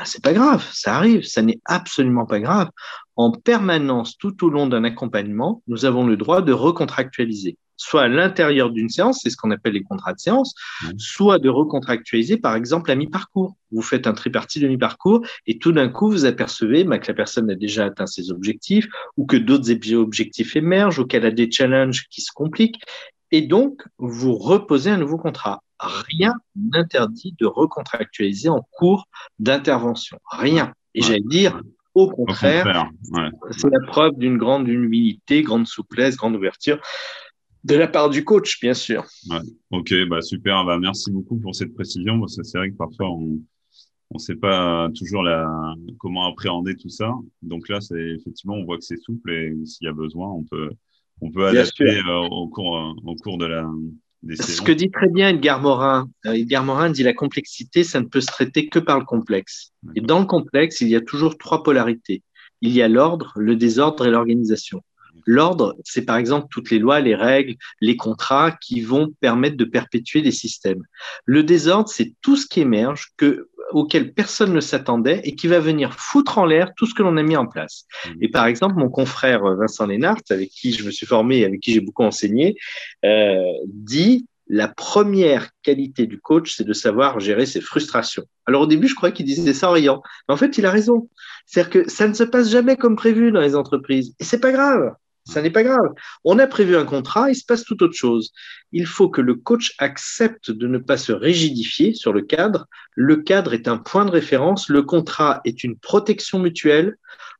[0.00, 2.70] Ben, c'est pas grave, ça arrive, ça n'est absolument pas grave.
[3.16, 8.08] En permanence, tout au long d'un accompagnement, nous avons le droit de recontractualiser soit à
[8.08, 10.54] l'intérieur d'une séance, c'est ce qu'on appelle les contrats de séance,
[10.98, 13.56] soit de recontractualiser, par exemple, à mi-parcours.
[13.72, 17.14] Vous faites un tripartite de mi-parcours et tout d'un coup, vous apercevez bah, que la
[17.14, 18.86] personne a déjà atteint ses objectifs
[19.16, 22.82] ou que d'autres objectifs émergent ou qu'elle a des challenges qui se compliquent.
[23.32, 25.62] Et donc, vous reposez un nouveau contrat.
[25.78, 29.06] Rien n'interdit de recontractualiser en cours
[29.38, 30.18] d'intervention.
[30.30, 30.72] Rien.
[30.94, 31.62] Et j'allais dire,
[31.94, 32.90] au contraire,
[33.50, 36.80] c'est la preuve d'une grande humilité, grande souplesse, grande ouverture.
[37.62, 39.04] De la part du coach, bien sûr.
[39.28, 39.38] Ouais.
[39.70, 40.64] Ok, bah super.
[40.64, 42.18] Bah, merci beaucoup pour cette précision.
[42.18, 43.38] Parce que c'est vrai que parfois, on
[44.14, 45.46] ne sait pas toujours la,
[45.98, 47.12] comment appréhender tout ça.
[47.42, 50.42] Donc là, c'est effectivement, on voit que c'est souple et s'il y a besoin, on
[50.44, 50.70] peut,
[51.20, 53.66] on peut adapter euh, au, cours, euh, au cours de la,
[54.22, 56.08] des Ce que dit très bien Edgar Morin.
[56.26, 59.72] Euh, Edgar Morin dit la complexité, ça ne peut se traiter que par le complexe.
[59.94, 62.22] Et dans le complexe, il y a toujours trois polarités.
[62.60, 64.82] Il y a l'ordre, le désordre et l'organisation.
[65.26, 69.64] L'ordre, c'est par exemple toutes les lois, les règles, les contrats qui vont permettre de
[69.64, 70.82] perpétuer les systèmes.
[71.24, 75.60] Le désordre, c'est tout ce qui émerge, que, auquel personne ne s'attendait et qui va
[75.60, 77.86] venir foutre en l'air tout ce que l'on a mis en place.
[78.06, 78.10] Mmh.
[78.22, 81.60] Et par exemple, mon confrère Vincent Lénart, avec qui je me suis formé et avec
[81.60, 82.56] qui j'ai beaucoup enseigné,
[83.04, 88.24] euh, dit la première qualité du coach, c'est de savoir gérer ses frustrations.
[88.46, 90.72] Alors au début, je croyais qu'il disait ça en riant, mais en fait, il a
[90.72, 91.08] raison.
[91.46, 94.50] C'est-à-dire que ça ne se passe jamais comme prévu dans les entreprises, et c'est pas
[94.50, 94.92] grave.
[95.24, 95.92] Ça n'est pas grave.
[96.24, 98.32] On a prévu un contrat, il se passe tout autre chose.
[98.72, 102.66] Il faut que le coach accepte de ne pas se rigidifier sur le cadre.
[102.96, 104.68] Le cadre est un point de référence.
[104.68, 106.96] Le contrat est une protection mutuelle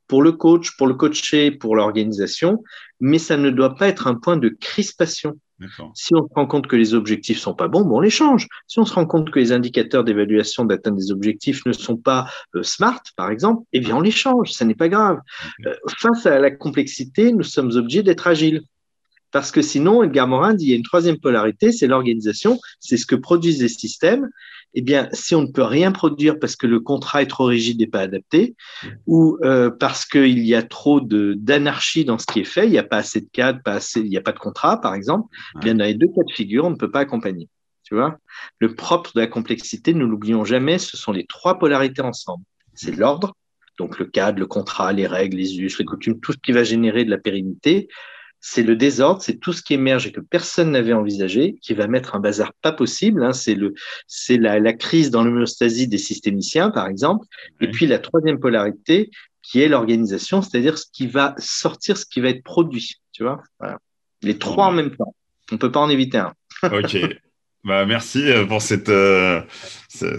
[0.07, 2.63] pour le coach, pour le coaché, pour l'organisation,
[3.01, 5.39] mais ça ne doit pas être un point de crispation.
[5.95, 8.49] Si on se rend compte que les objectifs sont pas bons, bon, on les change.
[8.67, 12.29] Si on se rend compte que les indicateurs d'évaluation d'atteinte des objectifs ne sont pas
[12.55, 14.53] euh, smart, par exemple, eh bien, on les change.
[14.53, 15.19] Ça n'est pas grave.
[15.67, 18.63] Euh, face à la complexité, nous sommes obligés d'être agiles.
[19.33, 22.97] Parce que sinon, Edgar Morin dit il y a une troisième polarité, c'est l'organisation, c'est
[22.97, 24.29] ce que produisent les systèmes
[24.75, 27.83] eh bien, si on ne peut rien produire parce que le contrat est trop rigide
[27.83, 28.55] et pas adapté,
[29.07, 32.79] ou euh, parce qu'il y a trop d'anarchie dans ce qui est fait, il n'y
[32.79, 35.29] a pas assez de cadres, pas assez, il n'y a pas de contrat, par exemple,
[35.57, 37.49] eh bien, dans les deux cas de figure, on ne peut pas accompagner.
[37.83, 38.19] Tu vois?
[38.61, 42.45] Le propre de la complexité, ne l'oublions jamais, ce sont les trois polarités ensemble.
[42.75, 43.35] C'est l'ordre,
[43.79, 46.63] donc le cadre, le contrat, les règles, les us, les coutumes, tout ce qui va
[46.63, 47.89] générer de la pérennité
[48.41, 51.87] c'est le désordre, c'est tout ce qui émerge et que personne n'avait envisagé, qui va
[51.87, 53.23] mettre un bazar pas possible.
[53.23, 53.33] Hein.
[53.33, 53.75] c'est le,
[54.07, 57.27] c'est la, la, crise dans l'homéostasie des systémiciens, par exemple.
[57.61, 59.11] Et puis la troisième polarité,
[59.43, 63.01] qui est l'organisation, c'est-à-dire ce qui va sortir, ce qui va être produit.
[63.13, 63.79] Tu vois, voilà.
[64.23, 65.15] les trois en même temps.
[65.53, 66.33] On peut pas en éviter un.
[66.63, 66.97] ok.
[67.63, 69.43] Bah, merci euh, pour cette, euh,
[69.89, 70.19] cette,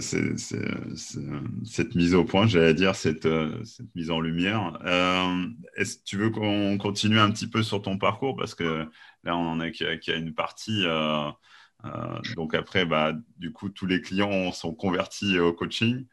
[1.64, 4.78] cette, mise au point, j'allais dire, cette, euh, cette, mise en lumière.
[4.84, 8.36] Euh, Est-ce que tu veux qu'on continue un petit peu sur ton parcours?
[8.36, 8.86] Parce que
[9.24, 10.84] là, on en y, a une partie.
[10.86, 11.28] Euh,
[11.84, 16.04] euh, donc après, bah, du coup, tous les clients sont convertis au coaching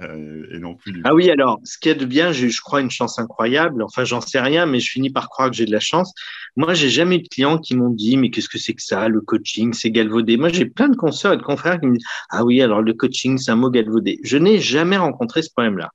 [0.00, 1.02] euh, et non plus.
[1.04, 3.82] Ah oui, alors, ce qui est de bien, j'ai, je crois, une chance incroyable.
[3.82, 6.14] Enfin, j'en sais rien, mais je finis par croire que j'ai de la chance.
[6.56, 9.08] Moi, j'ai jamais eu de clients qui m'ont dit, mais qu'est-ce que c'est que ça,
[9.08, 10.36] le coaching, c'est galvaudé.
[10.36, 12.94] Moi, j'ai plein de consoeurs et de confrères qui me disent, ah oui, alors le
[12.94, 14.20] coaching, c'est un mot galvaudé.
[14.24, 15.90] Je n'ai jamais rencontré ce problème-là.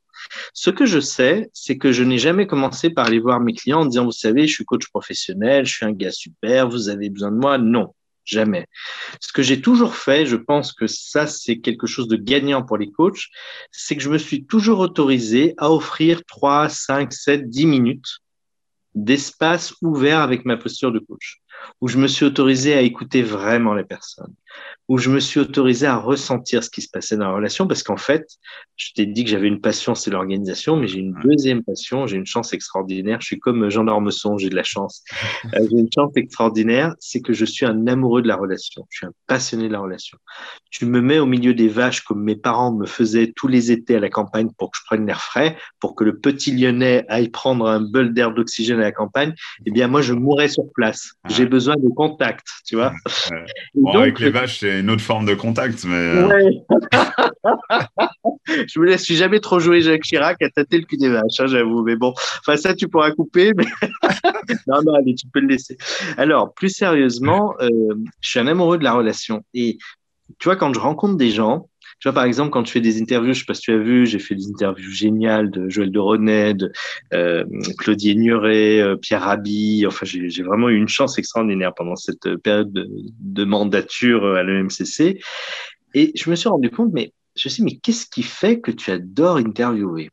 [0.53, 3.81] Ce que je sais, c'est que je n'ai jamais commencé par aller voir mes clients
[3.81, 7.09] en disant, vous savez, je suis coach professionnel, je suis un gars super, vous avez
[7.09, 7.57] besoin de moi.
[7.57, 7.93] Non.
[8.25, 8.67] Jamais.
[9.19, 12.77] Ce que j'ai toujours fait, je pense que ça, c'est quelque chose de gagnant pour
[12.77, 13.27] les coachs,
[13.71, 18.19] c'est que je me suis toujours autorisé à offrir 3, 5, 7, 10 minutes
[18.95, 21.41] d'espace ouvert avec ma posture de coach,
[21.82, 24.34] où je me suis autorisé à écouter vraiment les personnes,
[24.88, 27.84] où je me suis autorisé à ressentir ce qui se passait dans la relation, parce
[27.84, 28.28] qu'en fait,
[28.76, 32.17] je t'ai dit que j'avais une passion, c'est l'organisation, mais j'ai une deuxième passion, j'ai
[32.17, 33.21] une chance extraordinaire.
[33.21, 35.04] Je suis comme Jean d'Ormesson, j'ai de la chance.
[35.54, 38.86] Euh, j'ai une chance extraordinaire, c'est que je suis un amoureux de la relation.
[38.89, 40.17] Je suis un passionné de la relation.
[40.71, 43.95] Tu me mets au milieu des vaches comme mes parents me faisaient tous les étés
[43.95, 47.30] à la campagne pour que je prenne l'air frais, pour que le petit Lyonnais aille
[47.30, 49.34] prendre un bol d'air d'oxygène à la campagne.
[49.65, 51.13] Eh bien, moi, je mourrais sur place.
[51.30, 52.93] J'ai besoin de contact, tu vois.
[53.75, 55.95] Bon, avec les vaches, c'est une autre forme de contact, mais.
[55.95, 56.63] Euh, ouais.
[58.67, 61.39] je me laisse, suis jamais trop joué Jacques Chirac à tâter le cul des vaches,
[61.39, 61.83] hein, j'avoue.
[61.83, 63.51] Mais bon, enfin, ça, tu pourras couper.
[63.55, 63.65] Mais...
[64.67, 65.77] non, non, allez, tu peux le laisser.
[66.17, 67.69] Alors, plus sérieusement, euh,
[68.21, 69.43] je suis un amoureux de la relation.
[69.53, 69.77] Et
[70.39, 71.69] tu vois, quand je rencontre des gens,
[72.03, 73.77] tu vois, par exemple, quand tu fais des interviews, je sais pas si tu as
[73.77, 76.69] vu, j'ai fait des interviews géniales de Joël de René, de
[77.13, 77.45] euh,
[77.77, 79.85] Claudie Nuret, euh, Pierre Rabhi.
[79.87, 82.89] Enfin, j'ai vraiment eu une chance extraordinaire pendant cette période de,
[83.21, 85.21] de mandature à l'EMCC.
[85.93, 88.91] Et je me suis rendu compte, mais je sais, mais qu'est-ce qui fait que tu
[88.91, 90.09] adores interviewer?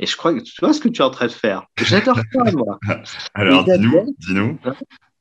[0.00, 1.64] Et je crois que tu vois ce que tu es en train de faire.
[1.78, 2.78] J'adore ça, moi.
[3.32, 4.58] Alors, dis-nous, dis-nous.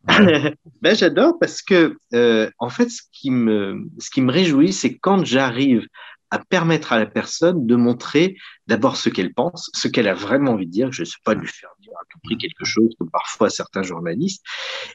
[0.82, 4.98] ben, j'adore parce que, euh, en fait, ce qui me, ce qui me réjouit, c'est
[4.98, 5.88] quand j'arrive
[6.34, 8.36] à permettre à la personne de montrer
[8.66, 10.92] d'abord ce qu'elle pense, ce qu'elle a vraiment envie de dire.
[10.92, 13.84] Je ne sais pas lui faire dire à tout prix quelque chose, comme parfois certains
[13.84, 14.44] journalistes.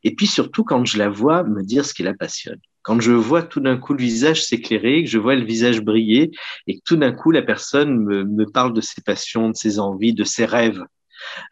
[0.03, 2.59] Et puis surtout, quand je la vois me dire ce qui la passionne.
[2.83, 6.33] Quand je vois tout d'un coup le visage s'éclairer, que je vois le visage briller,
[6.67, 9.79] et que tout d'un coup la personne me, me, parle de ses passions, de ses
[9.79, 10.83] envies, de ses rêves.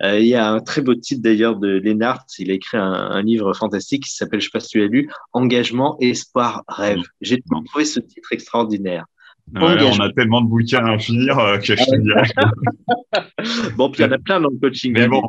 [0.03, 2.93] Euh, il y a un très beau titre d'ailleurs de Lennart, il a écrit un,
[2.93, 6.65] un livre fantastique qui s'appelle, je ne sais pas si tu l'as lu, Engagement, Espoir,
[6.69, 7.03] Rêve.
[7.21, 9.05] J'ai trouvé ce titre extraordinaire.
[9.55, 12.29] Ouais, on a tellement de bouquins à finir euh, que je te dirais.
[13.77, 14.93] bon, puis il y en a plein dans le coaching.
[14.93, 15.23] Mais bon,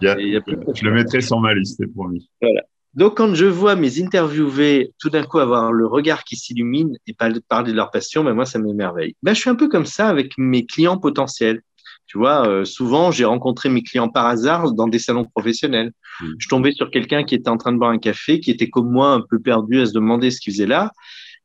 [0.00, 0.40] y a, y a
[0.74, 2.30] je le mettrai sur ma liste, c'est promis.
[2.40, 2.62] Voilà.
[2.94, 7.14] Donc, quand je vois mes interviewés tout d'un coup avoir le regard qui s'illumine et
[7.14, 9.14] parler de leur passion, ben moi, ça m'émerveille.
[9.22, 11.60] Ben, je suis un peu comme ça avec mes clients potentiels.
[12.08, 15.92] Tu vois, euh, souvent, j'ai rencontré mes clients par hasard dans des salons professionnels.
[16.20, 16.26] Mmh.
[16.38, 18.90] Je tombais sur quelqu'un qui était en train de boire un café, qui était comme
[18.90, 20.90] moi un peu perdu à se demander ce qu'il faisait là.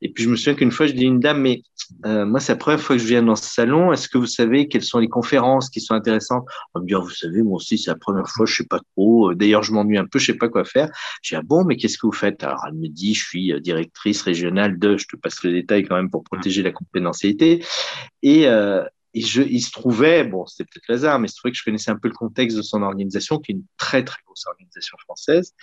[0.04, 1.64] Et puis je me souviens qu'une fois, je dis à une dame, mais
[2.06, 3.94] euh, moi, c'est la première fois que je viens dans ce salon.
[3.94, 6.46] Est-ce que vous savez quelles sont les conférences qui sont intéressantes?
[6.76, 9.34] Elle me dit, vous savez, moi aussi, c'est la première fois, je sais pas trop.
[9.34, 10.90] D'ailleurs, je m'ennuie un peu, je sais pas quoi faire.
[11.22, 12.44] Je dis, ah bon, mais qu'est-ce que vous faites?
[12.44, 15.96] Alors, elle me dit, je suis directrice régionale de, je te passe le détail quand
[15.96, 17.64] même pour protéger la confidentialité.
[18.24, 21.36] Et, euh, et je, il se trouvait, bon, c'était peut-être le hasard, mais il se
[21.36, 24.04] trouvait que je connaissais un peu le contexte de son organisation, qui est une très,
[24.04, 25.54] très grosse organisation française.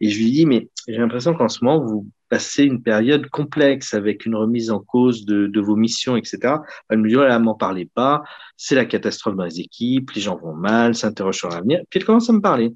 [0.00, 3.94] Et je lui dis, mais j'ai l'impression qu'en ce moment, vous passez une période complexe
[3.94, 6.56] avec une remise en cause de, vos missions, etc.
[6.90, 8.22] Elle me dit, voilà, m'en parlez pas,
[8.56, 11.80] c'est la catastrophe dans les équipes, les gens vont mal, s'interrogent sur l'avenir.
[11.88, 12.74] Puis elle commence à me parler.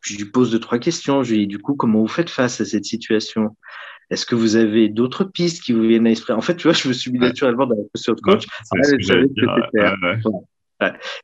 [0.00, 1.22] Je lui pose deux, trois questions.
[1.22, 3.56] Je lui dis, du coup, comment vous faites face à cette situation?
[4.12, 6.34] Est-ce que vous avez d'autres pistes qui vous viennent à l'esprit?
[6.34, 8.44] En fait, tu vois, je me suis mis naturellement dans la posture de coach.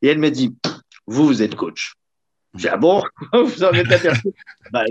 [0.01, 0.57] Et elle m'a dit,
[1.07, 1.93] vous, vous êtes coach.
[2.55, 3.03] J'ai dit, ah bon?
[3.35, 4.29] Vous en êtes aperçu?
[4.73, 4.85] Bah,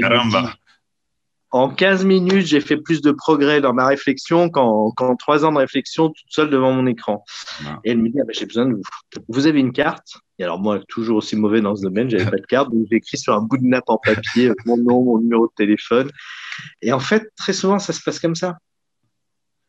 [1.49, 5.57] En 15 minutes, j'ai fait plus de progrès dans ma réflexion qu'en trois ans de
[5.57, 7.25] réflexion toute seule devant mon écran.
[7.83, 8.83] Et elle me dit, ah, bah, j'ai besoin de vous.
[9.27, 10.19] Vous avez une carte?
[10.37, 12.97] Et alors moi, toujours aussi mauvais dans ce domaine, j'avais pas de carte, donc j'ai
[12.97, 16.11] écrit sur un bout de nappe en papier mon nom, mon numéro de téléphone.
[16.81, 18.57] Et en fait, très souvent, ça se passe comme ça.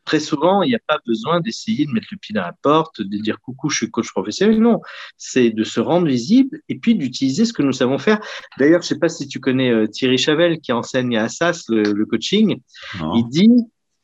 [0.05, 3.03] Très souvent, il n'y a pas besoin d'essayer de mettre le pied dans la porte,
[3.03, 4.59] de dire coucou, je suis coach professionnel.
[4.59, 4.81] Non,
[5.19, 8.19] c'est de se rendre visible et puis d'utiliser ce que nous savons faire.
[8.59, 12.05] D'ailleurs, je sais pas si tu connais euh, Thierry Chavel qui enseigne à Assas le,
[12.07, 12.59] coaching.
[12.95, 13.51] Il dit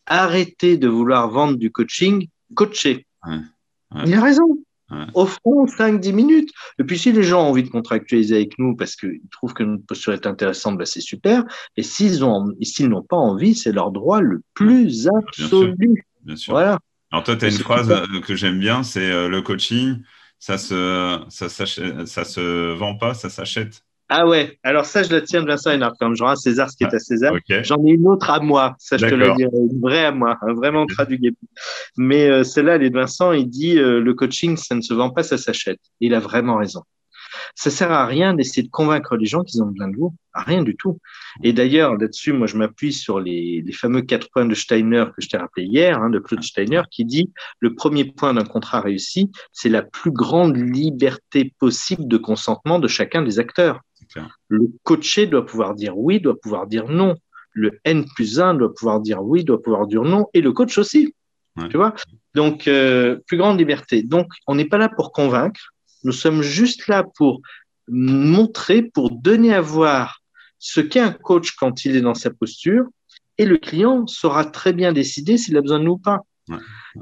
[0.05, 3.07] arrêtez de vouloir vendre du coaching, coacher.
[4.05, 4.44] Il a raison.
[4.94, 5.07] Ouais.
[5.14, 6.50] Offrons 5-10 minutes.
[6.78, 9.62] Et puis, si les gens ont envie de contractualiser avec nous parce qu'ils trouvent que
[9.62, 11.44] notre posture est intéressante, ben c'est super.
[11.76, 16.04] Et s'ils n'ont pas envie, c'est leur droit le plus absolu.
[16.22, 16.52] Bien sûr.
[16.52, 16.78] Voilà.
[17.11, 19.98] Alors, toi, tu as une phrase euh, que j'aime bien c'est euh, le coaching,
[20.38, 23.85] ça se, ça, ça se vend pas, ça s'achète.
[24.16, 26.77] Ah ouais, alors ça, je la tiens de Vincent Hénard, comme genre à César ce
[26.77, 27.35] qui est à César.
[27.62, 30.38] J'en ai une autre à moi, ça je te la dirai, une vraie à moi,
[30.55, 31.37] vraiment traduit.
[31.96, 34.94] Mais euh, celle-là, elle est de Vincent, il dit euh, le coaching, ça ne se
[34.94, 35.81] vend pas, ça s'achète.
[35.98, 36.85] Il a vraiment raison.
[37.57, 40.42] Ça sert à rien d'essayer de convaincre les gens qu'ils ont besoin de vous, à
[40.42, 41.00] rien du tout.
[41.42, 45.22] Et d'ailleurs, là-dessus, moi, je m'appuie sur les, les, fameux quatre points de Steiner que
[45.22, 48.81] je t'ai rappelé hier, hein, de Claude Steiner, qui dit le premier point d'un contrat
[48.81, 53.81] réussi, c'est la plus grande liberté possible de consentement de chacun des acteurs.
[54.48, 57.16] Le coaché doit pouvoir dire oui, doit pouvoir dire non.
[57.53, 60.77] le N plus 1 doit pouvoir dire oui, doit pouvoir dire non, et le coach
[60.79, 61.14] aussi.
[61.70, 61.94] Tu vois?
[62.35, 64.03] Donc, euh, plus grande liberté.
[64.03, 65.72] Donc, on n'est pas là pour convaincre,
[66.03, 67.42] nous sommes juste là pour
[67.87, 70.20] montrer, pour donner à voir
[70.59, 72.87] ce qu'est un coach quand il est dans sa posture,
[73.38, 76.20] et le client saura très bien décider s'il a besoin de nous ou pas.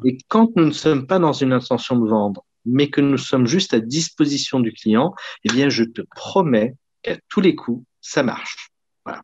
[0.05, 3.47] Et quand nous ne sommes pas dans une intention de vendre, mais que nous sommes
[3.47, 8.23] juste à disposition du client, eh bien, je te promets qu'à tous les coups, ça
[8.23, 8.71] marche.
[9.05, 9.23] Voilà.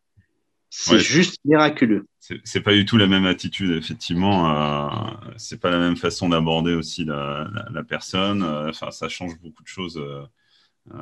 [0.69, 2.05] C'est juste miraculeux.
[2.43, 4.51] C'est pas du tout la même attitude, effectivement.
[4.51, 7.49] Euh, c'est pas la même façon d'aborder aussi la,
[7.87, 8.43] personne.
[8.43, 9.97] Euh, enfin, ça change beaucoup de choses.
[9.97, 10.25] Euh,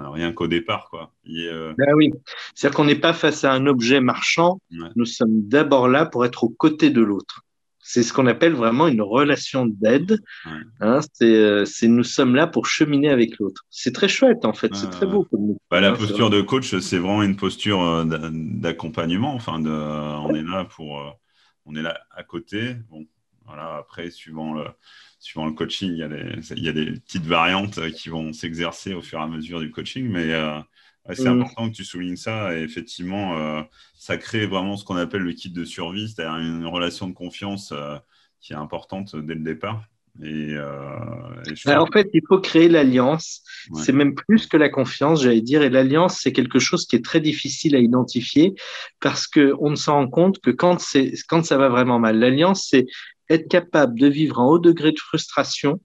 [0.10, 1.14] rien qu'au départ, quoi.
[1.26, 2.12] Ben oui,
[2.56, 4.60] c'est-à-dire qu'on n'est pas face à un objet marchand.
[4.96, 7.44] Nous sommes d'abord là pour être aux côtés de l'autre.
[7.90, 10.22] C'est ce qu'on appelle vraiment une relation d'aide.
[10.82, 13.64] Hein, euh, c'est, nous sommes là pour cheminer avec l'autre.
[13.70, 15.26] C'est très chouette en fait, c'est très beau.
[15.72, 19.34] Bah, la posture de coach, c'est vraiment une posture euh, d'accompagnement.
[19.34, 21.12] Enfin, de, on est là pour, euh,
[21.66, 22.76] on est là à côté.
[22.90, 23.06] Bon,
[23.46, 23.78] voilà.
[23.78, 24.66] Après, suivant le,
[25.20, 28.34] suivant le coaching, il y, a des, il y a des petites variantes qui vont
[28.34, 30.34] s'exercer au fur et à mesure du coaching, mais
[31.14, 31.42] c'est mm.
[31.42, 32.56] important que tu soulignes ça.
[32.56, 33.62] Et effectivement, euh,
[33.98, 37.72] ça crée vraiment ce qu'on appelle le kit de survie, c'est-à-dire une relation de confiance
[37.72, 37.98] euh,
[38.42, 39.84] qui est importante dès le départ.
[40.24, 40.98] Et, euh,
[41.68, 43.44] en fait, il faut créer l'alliance.
[43.76, 45.62] C'est même plus que la confiance, j'allais dire.
[45.62, 48.56] Et l'alliance, c'est quelque chose qui est très difficile à identifier
[49.00, 50.84] parce qu'on ne s'en rend compte que quand,
[51.30, 52.18] quand ça va vraiment mal.
[52.18, 52.88] L'alliance, c'est
[53.30, 55.80] être capable de vivre en haut degré de frustration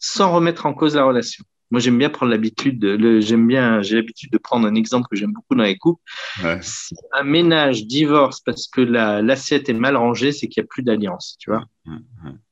[0.00, 1.44] sans remettre en cause la relation.
[1.72, 2.84] Moi, j'aime bien prendre l'habitude,
[3.20, 6.02] j'aime bien, j'ai l'habitude de prendre un exemple que j'aime beaucoup dans les couples.
[6.60, 10.82] Si un ménage divorce parce que l'assiette est mal rangée, c'est qu'il n'y a plus
[10.82, 11.64] d'alliance, tu vois.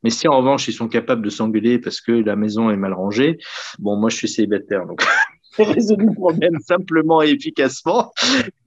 [0.03, 2.95] Mais si en revanche, ils sont capables de s'engueuler parce que la maison est mal
[2.95, 3.37] rangée,
[3.79, 5.05] bon, moi, je suis célibataire, donc
[5.59, 8.15] résolu le problème simplement et efficacement.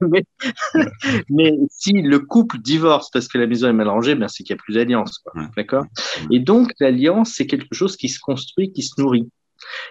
[0.00, 4.54] mais, si le couple divorce parce que la maison est mal rangée, ben c'est qu'il
[4.54, 5.24] n'y a plus d'alliance.
[5.56, 5.84] D'accord?
[6.30, 9.28] Et donc, l'alliance, c'est quelque chose qui se construit, qui se nourrit.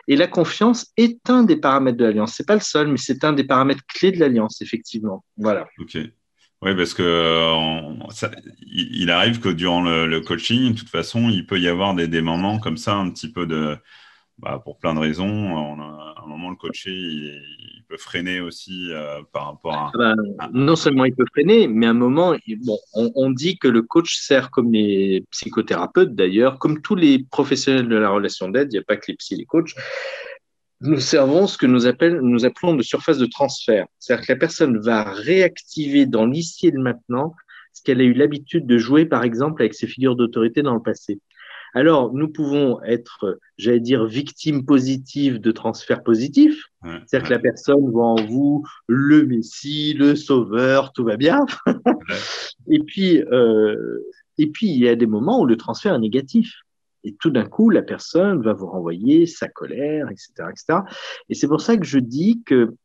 [0.07, 2.33] Et la confiance est un des paramètres de l'alliance.
[2.35, 5.23] C'est pas le seul, mais c'est un des paramètres clés de l'alliance, effectivement.
[5.37, 5.67] Voilà.
[5.79, 5.97] Ok.
[6.61, 7.53] Oui, parce que
[8.61, 12.57] il, arrive que durant le, coaching, de toute façon, il peut y avoir des moments
[12.57, 13.77] comme ça, un petit peu de,
[14.39, 15.55] bah, pour plein de raisons.
[15.55, 20.49] à un moment, le coaché, il, peut freiner aussi euh, par rapport à, ah bah,
[20.53, 24.15] Non seulement il peut freiner, mais à un moment, bon, on, dit que le coach
[24.17, 28.79] sert comme les psychothérapeutes d'ailleurs, comme tous les professionnels de la relation d'aide, il n'y
[28.79, 29.75] a pas que les psy, les coachs.
[30.81, 31.81] Nous servons ce que nous,
[32.21, 33.85] nous appelons de surface de transfert.
[33.99, 37.35] C'est-à-dire que la personne va réactiver dans l'ici et le maintenant
[37.73, 40.81] ce qu'elle a eu l'habitude de jouer, par exemple, avec ses figures d'autorité dans le
[40.81, 41.19] passé.
[41.73, 46.65] Alors, nous pouvons être, j'allais dire, victimes positives de transferts positifs.
[47.07, 51.39] C'est-à-dire que la personne voit en vous le Messie, le Sauveur, tout va bien.
[52.67, 53.99] et puis, euh,
[54.37, 56.53] et puis, il y a des moments où le transfert est négatif.
[57.03, 60.79] Et tout d'un coup, la personne va vous renvoyer sa colère, etc., etc.
[61.29, 62.75] Et c'est pour ça que je dis que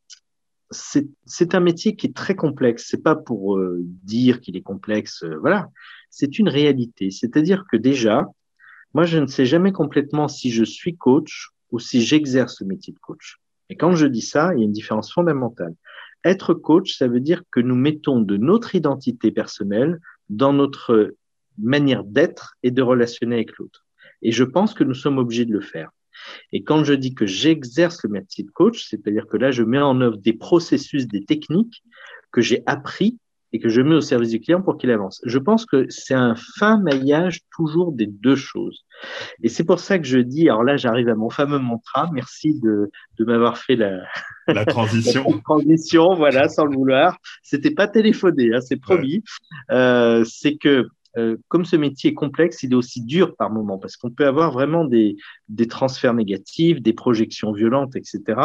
[0.70, 2.86] c'est un métier qui est très complexe.
[2.88, 5.68] C'est pas pour euh, dire qu'il est complexe, euh, voilà.
[6.10, 7.10] C'est une réalité.
[7.10, 8.26] C'est-à-dire que déjà,
[8.94, 12.92] moi, je ne sais jamais complètement si je suis coach ou si j'exerce le métier
[12.92, 13.36] de coach.
[13.70, 15.74] Et quand je dis ça, il y a une différence fondamentale.
[16.24, 21.14] Être coach, ça veut dire que nous mettons de notre identité personnelle dans notre
[21.58, 23.84] manière d'être et de relationner avec l'autre.
[24.22, 25.90] Et je pense que nous sommes obligés de le faire.
[26.52, 29.78] Et quand je dis que j'exerce le métier de coach, c'est-à-dire que là, je mets
[29.78, 31.82] en œuvre des processus, des techniques
[32.32, 33.18] que j'ai appris
[33.52, 35.20] et que je mets au service du client pour qu'il avance.
[35.24, 38.84] Je pense que c'est un fin maillage toujours des deux choses.
[39.42, 42.58] Et c'est pour ça que je dis, alors là j'arrive à mon fameux mantra, merci
[42.60, 44.02] de, de m'avoir fait la,
[44.48, 45.24] la transition.
[45.28, 47.18] la transition, voilà, sans le vouloir.
[47.42, 49.22] C'était pas téléphoné, hein, c'est promis.
[49.70, 53.78] Euh, c'est que euh, comme ce métier est complexe, il est aussi dur par moment
[53.78, 55.16] parce qu'on peut avoir vraiment des,
[55.48, 58.40] des transferts négatifs, des projections violentes, etc.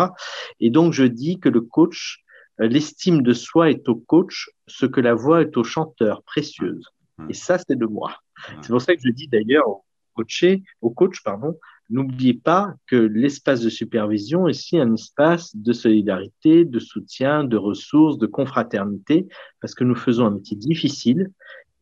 [0.59, 2.22] Et donc je dis que le coach
[2.59, 6.87] l'estime de soi est au coach ce que la voix est au chanteur, précieuse.
[7.29, 8.15] Et ça, c'est de moi.
[8.61, 9.83] C'est pour ça que je dis d'ailleurs au,
[10.15, 11.57] coaché, au coach, pardon,
[11.89, 17.57] n'oubliez pas que l'espace de supervision est aussi un espace de solidarité, de soutien, de
[17.57, 19.27] ressources, de confraternité,
[19.61, 21.31] parce que nous faisons un métier difficile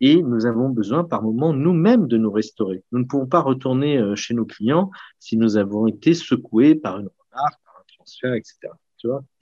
[0.01, 2.83] et nous avons besoin par moments nous-mêmes de nous restaurer.
[2.91, 4.89] Nous ne pouvons pas retourner euh, chez nos clients
[5.19, 8.71] si nous avons été secoués par une remarque, par un transfert, etc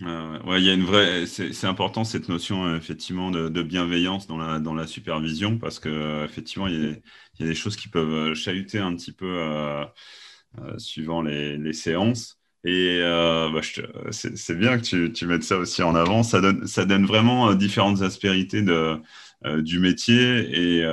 [0.01, 4.37] ouais, il y a une vraie, c'est important cette notion euh, effectivement de, bienveillance dans
[4.37, 7.01] la, dans la supervision parce que euh, effectivement il
[7.39, 9.85] y, a, des choses qui peuvent euh, chahuter un petit peu
[10.77, 12.37] suivant les, les, séances.
[12.63, 13.61] Et bah,
[14.11, 16.23] c'est bien que tu, tu, mettes ça aussi en avant.
[16.23, 18.99] Ça donne, ça donne vraiment différentes aspérités de,
[19.61, 20.83] du métier et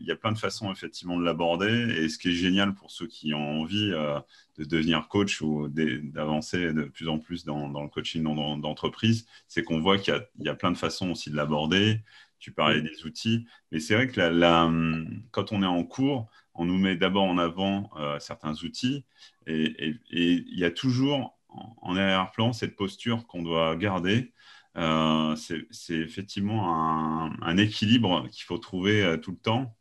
[0.00, 1.94] il y a plein de façons effectivement de l'aborder.
[1.98, 6.72] Et ce qui est génial pour ceux qui ont envie de devenir coach ou d'avancer
[6.72, 8.22] de plus en plus dans, le coaching
[8.60, 12.00] d'entreprise, c'est qu'on voit qu'il y, a plein de façons aussi de l'aborder.
[12.38, 16.78] Tu parlais des outils, mais c'est vrai que quand on est en cours, on nous
[16.78, 19.04] met d'abord en avant certains outils
[19.46, 21.38] et il y a toujours
[21.80, 24.32] en arrière-plan cette posture qu'on doit garder.
[24.76, 29.76] Euh, c'est effectivement un, équilibre qu'il faut trouver euh, tout le temps.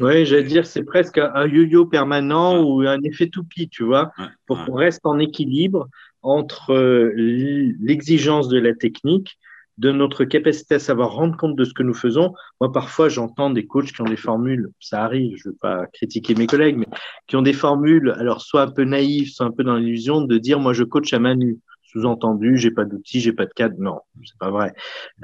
[0.00, 4.12] Oui, j'allais dire, c'est presque un yo-yo permanent ou un effet toupie, tu vois,
[4.46, 5.88] pour qu'on reste en équilibre
[6.22, 9.38] entre euh, l'exigence de la technique
[9.78, 12.32] de notre capacité à savoir rendre compte de ce que nous faisons.
[12.60, 15.86] Moi, parfois, j'entends des coachs qui ont des formules, ça arrive, je ne veux pas
[15.86, 16.86] critiquer mes collègues, mais
[17.26, 20.38] qui ont des formules, alors soit un peu naïves, soit un peu dans l'illusion de
[20.38, 21.58] dire, moi, je coach à main nue.
[21.94, 23.76] Sous-entendu, j'ai pas d'outils, j'ai pas de cadre.
[23.78, 24.74] Non, c'est pas vrai.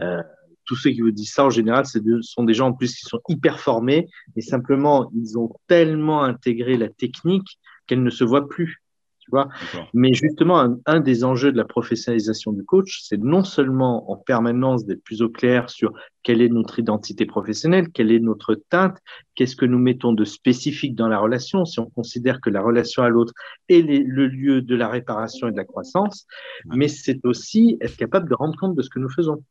[0.01, 0.23] Euh,
[0.65, 3.05] tous ceux qui vous disent ça, en général, ce sont des gens en plus qui
[3.05, 4.07] sont hyper formés,
[4.37, 7.59] et simplement, ils ont tellement intégré la technique
[7.89, 8.81] qu'elle ne se voit plus.
[9.95, 14.85] Mais justement, un, des enjeux de la professionnalisation du coach, c'est non seulement en permanence
[14.85, 18.99] d'être plus au clair sur quelle est notre identité professionnelle, quelle est notre teinte,
[19.35, 23.03] qu'est-ce que nous mettons de spécifique dans la relation, si on considère que la relation
[23.03, 23.33] à l'autre
[23.69, 26.27] est le lieu de la réparation et de la croissance,
[26.67, 29.43] mais c'est aussi être capable de rendre compte de ce que nous faisons.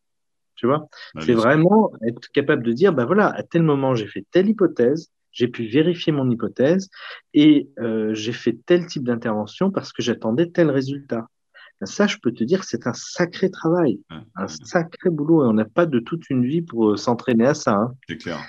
[0.56, 0.90] Tu vois,
[1.22, 5.10] c'est vraiment être capable de dire, ben voilà, à tel moment j'ai fait telle hypothèse,
[5.32, 6.90] j'ai pu vérifier mon hypothèse
[7.34, 11.28] et euh, j'ai fait tel type d'intervention parce que j'attendais tel résultat.
[11.80, 14.00] Ben, ça, je peux te dire, c'est un sacré travail,
[14.36, 17.54] un sacré boulot et on n'a pas de toute une vie pour euh, s'entraîner à
[17.54, 17.74] ça.
[17.74, 17.94] Hein.
[18.08, 18.40] C'est clair.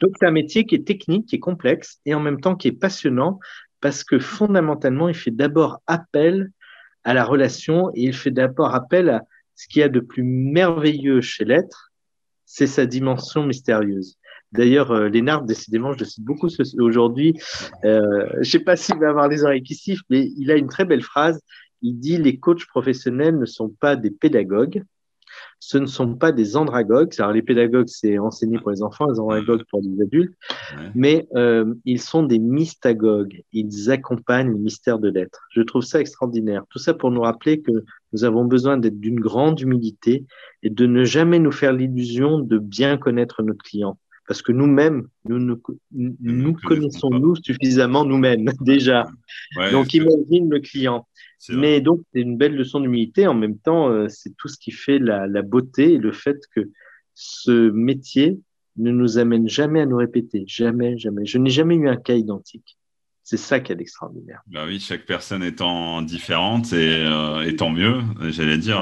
[0.00, 2.68] Donc, c'est un métier qui est technique, qui est complexe et en même temps qui
[2.68, 3.38] est passionnant
[3.80, 6.50] parce que fondamentalement, il fait d'abord appel
[7.04, 9.22] à la relation et il fait d'abord appel à
[9.54, 11.92] ce qu'il y a de plus merveilleux chez l'être,
[12.44, 14.18] c'est sa dimension mystérieuse.
[14.52, 17.34] D'ailleurs, euh, Lénard, décidément, je le cite beaucoup aujourd'hui.
[17.84, 20.56] Euh, je ne sais pas s'il va avoir les oreilles qui sifflent, mais il a
[20.56, 21.40] une très belle phrase.
[21.82, 24.82] Il dit Les coachs professionnels ne sont pas des pédagogues,
[25.58, 27.12] ce ne sont pas des andragogues.
[27.18, 30.34] Alors, les pédagogues, c'est enseigner pour les enfants, les andragogues pour les adultes,
[30.94, 33.42] mais euh, ils sont des mystagogues.
[33.52, 35.40] Ils accompagnent le mystère de l'être.
[35.50, 36.64] Je trouve ça extraordinaire.
[36.70, 37.72] Tout ça pour nous rappeler que
[38.12, 40.24] nous avons besoin d'être d'une grande humilité
[40.62, 45.06] et de ne jamais nous faire l'illusion de bien connaître notre client parce que nous-mêmes,
[45.28, 49.06] nous, nous, connaissons nous suffisamment nous-mêmes déjà.
[49.70, 51.06] donc imagine le client.
[51.50, 53.26] Mais donc c'est une belle leçon d'humilité.
[53.26, 56.70] En même temps, euh, c'est tout ce qui fait la, beauté et le fait que
[57.14, 58.38] ce métier
[58.76, 61.24] ne nous amène jamais à nous répéter, jamais, jamais.
[61.24, 62.76] Je n'ai jamais eu un cas identique.
[63.22, 64.40] C'est ça qui est extraordinaire.
[64.46, 68.80] Bah oui, chaque personne étant différente et, euh, tant mieux, j'allais dire.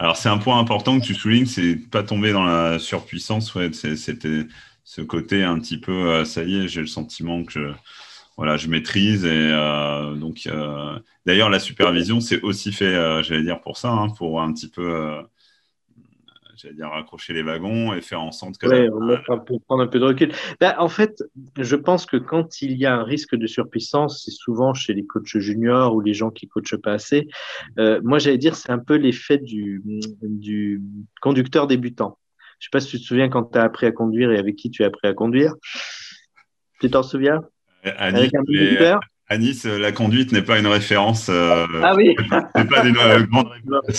[0.00, 3.54] Alors c'est un point important que tu soulignes, c'est pas tomber dans la surpuissance.
[3.54, 4.46] Ouais, c'était
[4.86, 7.72] ce côté un petit peu, euh, ça y est, j'ai le sentiment que je,
[8.36, 9.24] voilà, je maîtrise.
[9.24, 14.10] Et euh, donc, euh, d'ailleurs, la supervision, c'est aussi fait, j'allais dire, pour ça, hein,
[14.10, 15.16] pour un petit peu,
[16.54, 18.68] j'allais dire, raccrocher les wagons et faire en sorte que.
[18.68, 20.32] Oui, pour prendre un peu de recul.
[20.60, 21.20] Ben, en fait,
[21.58, 25.04] je pense que quand il y a un risque de surpuissance, c'est souvent chez les
[25.04, 27.26] coachs juniors ou les gens qui coachent pas assez.
[27.76, 29.82] moi, j'allais dire, c'est un peu l'effet du,
[30.22, 30.80] du
[31.20, 32.18] conducteur débutant.
[32.58, 34.56] Je sais pas si tu te souviens quand tu as appris à conduire et avec
[34.56, 35.54] qui tu as appris à conduire.
[36.80, 37.42] Tu t'en souviens?
[37.84, 38.32] À Nice,
[39.28, 41.28] à nice, la conduite n'est pas une référence.
[41.28, 42.14] Euh, ah oui
[42.54, 43.48] C'est pas une euh, grande.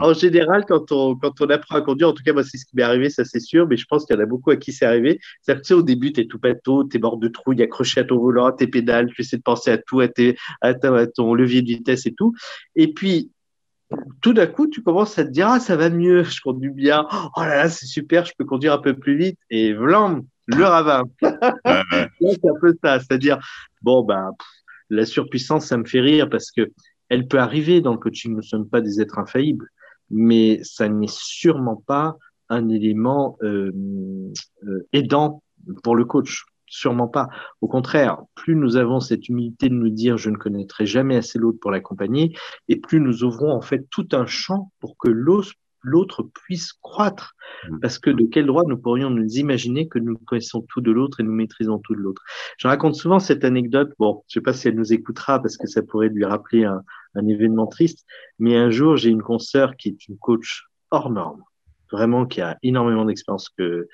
[0.00, 2.64] En général, quand on, quand on apprend à conduire, en tout cas, moi, c'est ce
[2.64, 4.56] qui m'est arrivé, ça c'est sûr, mais je pense qu'il y en a beaucoup à
[4.56, 5.20] qui c'est arrivé.
[5.40, 7.62] C'est-à-dire que tu sais, au début, tu es tout pâteau, tu es mort de trouille,
[7.62, 10.36] accroché à ton volant, à tes pédales, tu essaies de penser à tout, à, tes,
[10.62, 12.34] à ton levier de vitesse et tout.
[12.74, 13.30] Et puis,
[14.20, 17.06] tout d'un coup, tu commences à te dire, ah, ça va mieux, je conduis bien,
[17.12, 20.64] oh là là, c'est super, je peux conduire un peu plus vite, et vlam, le
[20.64, 21.04] ravin.
[21.22, 23.38] c'est un peu ça, c'est-à-dire,
[23.82, 24.30] bon, ben,
[24.90, 26.70] la surpuissance, ça me fait rire parce que
[27.08, 29.68] elle peut arriver dans le coaching, nous ne sommes pas des êtres infaillibles,
[30.10, 32.16] mais ça n'est sûrement pas
[32.48, 33.72] un élément euh,
[34.64, 35.42] euh, aidant
[35.82, 36.44] pour le coach.
[36.76, 37.28] Sûrement pas.
[37.60, 41.38] Au contraire, plus nous avons cette humilité de nous dire je ne connaîtrai jamais assez
[41.38, 46.22] l'autre pour l'accompagner, et plus nous ouvrons en fait tout un champ pour que l'autre
[46.34, 47.36] puisse croître.
[47.68, 47.78] Mmh.
[47.78, 51.20] Parce que de quel droit nous pourrions nous imaginer que nous connaissons tout de l'autre
[51.20, 52.22] et nous maîtrisons tout de l'autre?
[52.58, 55.56] Je raconte souvent cette anecdote, bon, je ne sais pas si elle nous écoutera parce
[55.56, 56.82] que ça pourrait lui rappeler un,
[57.14, 58.04] un événement triste,
[58.40, 61.44] mais un jour j'ai une consoeur qui est une coach hors norme,
[61.92, 63.86] vraiment qui a énormément d'expérience que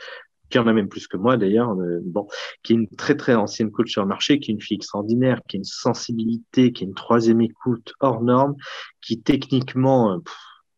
[0.51, 2.27] qui en a même plus que moi d'ailleurs, euh, bon,
[2.63, 5.41] qui est une très très ancienne coach sur le marché, qui est une fille extraordinaire,
[5.49, 8.57] qui a une sensibilité, qui a une troisième écoute hors norme,
[9.01, 10.19] qui techniquement, euh,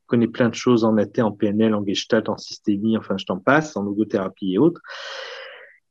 [0.06, 3.38] connais plein de choses en AT, en PNL, en Gestalt, en systémie, enfin, je t'en
[3.38, 4.82] passe, en logothérapie et autres.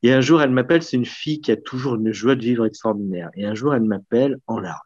[0.04, 2.66] Et un jour, elle m'appelle, c'est une fille qui a toujours une joie de vivre
[2.66, 3.30] extraordinaire.
[3.36, 4.78] Et un jour, elle m'appelle en larmes.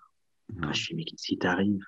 [0.62, 1.84] Ah, je lui dis, mais qu'est-ce qui t'arrive?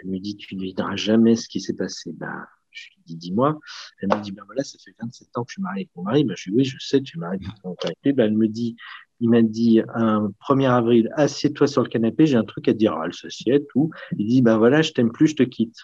[0.00, 2.12] Elle me dit, tu ne diras jamais ce qui s'est passé.
[2.12, 2.44] Ben,
[2.74, 3.58] je lui dis, dis-moi.
[4.00, 6.02] Elle me dit, ben voilà, ça fait 27 ans que je suis mariée avec mon
[6.02, 6.24] mari.
[6.24, 8.12] Ben, je lui dis, oui, je sais, tu es mariée avec ton mari.
[8.12, 8.76] Ben, elle me dit,
[9.20, 12.78] il m'a dit, un 1er avril, assieds-toi sur le canapé, j'ai un truc à te
[12.78, 12.96] dire.
[13.04, 13.90] elle s'assied, tout.
[14.16, 15.76] Il dit, ben voilà, je t'aime plus, je te quitte.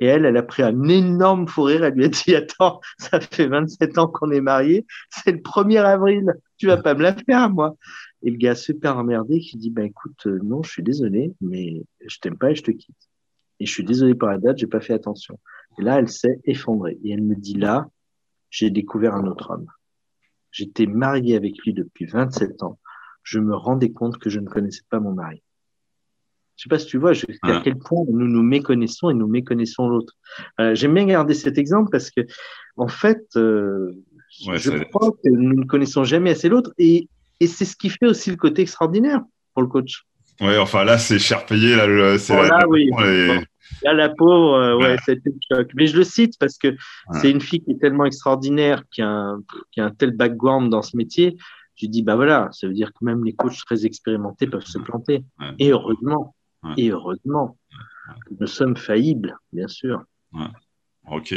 [0.00, 1.84] Et elle, elle a pris un énorme fou rire.
[1.84, 4.86] Elle lui a dit, attends, ça fait 27 ans qu'on est mariés.
[5.10, 6.34] C'est le 1er avril.
[6.58, 7.76] Tu vas pas me la faire, moi.
[8.22, 11.84] Et le gars super emmerdé qui dit, ben écoute, euh, non, je suis désolé, mais
[12.06, 12.96] je t'aime pas et je te quitte.
[13.60, 15.38] Et je suis désolé pour la date, j'ai pas fait attention.
[15.78, 16.98] Et là, elle s'est effondrée.
[17.04, 17.86] Et elle me dit, là,
[18.50, 19.66] j'ai découvert un autre homme.
[20.50, 22.78] J'étais marié avec lui depuis 27 ans.
[23.22, 25.42] Je me rendais compte que je ne connaissais pas mon mari.
[26.56, 27.12] Je sais pas si tu vois
[27.42, 30.14] à quel point nous nous méconnaissons et nous méconnaissons l'autre.
[30.60, 32.20] Euh, J'aime bien garder cet exemple parce que,
[32.76, 33.92] en fait, euh,
[34.30, 37.08] je crois que nous ne connaissons jamais assez l'autre et,
[37.40, 39.22] et c'est ce qui fait aussi le côté extraordinaire
[39.52, 40.04] pour le coach.
[40.40, 41.74] Oui, enfin là, c'est cher payé.
[41.74, 42.90] Là, c'est là, oui.
[43.82, 45.70] Là, la pauvre, euh, ouais, c'était le choc.
[45.74, 46.74] Mais je le cite parce que
[47.12, 49.42] c'est une fille qui est tellement extraordinaire, qui a, un,
[49.72, 51.36] qui a un tel background dans ce métier.
[51.76, 54.78] Je dis, bah voilà, ça veut dire que même les coachs très expérimentés peuvent se
[54.78, 55.24] planter.
[55.58, 56.34] Et heureusement.
[56.76, 57.58] Et heureusement,
[58.40, 60.02] nous sommes faillibles, bien sûr.
[61.10, 61.34] Ok.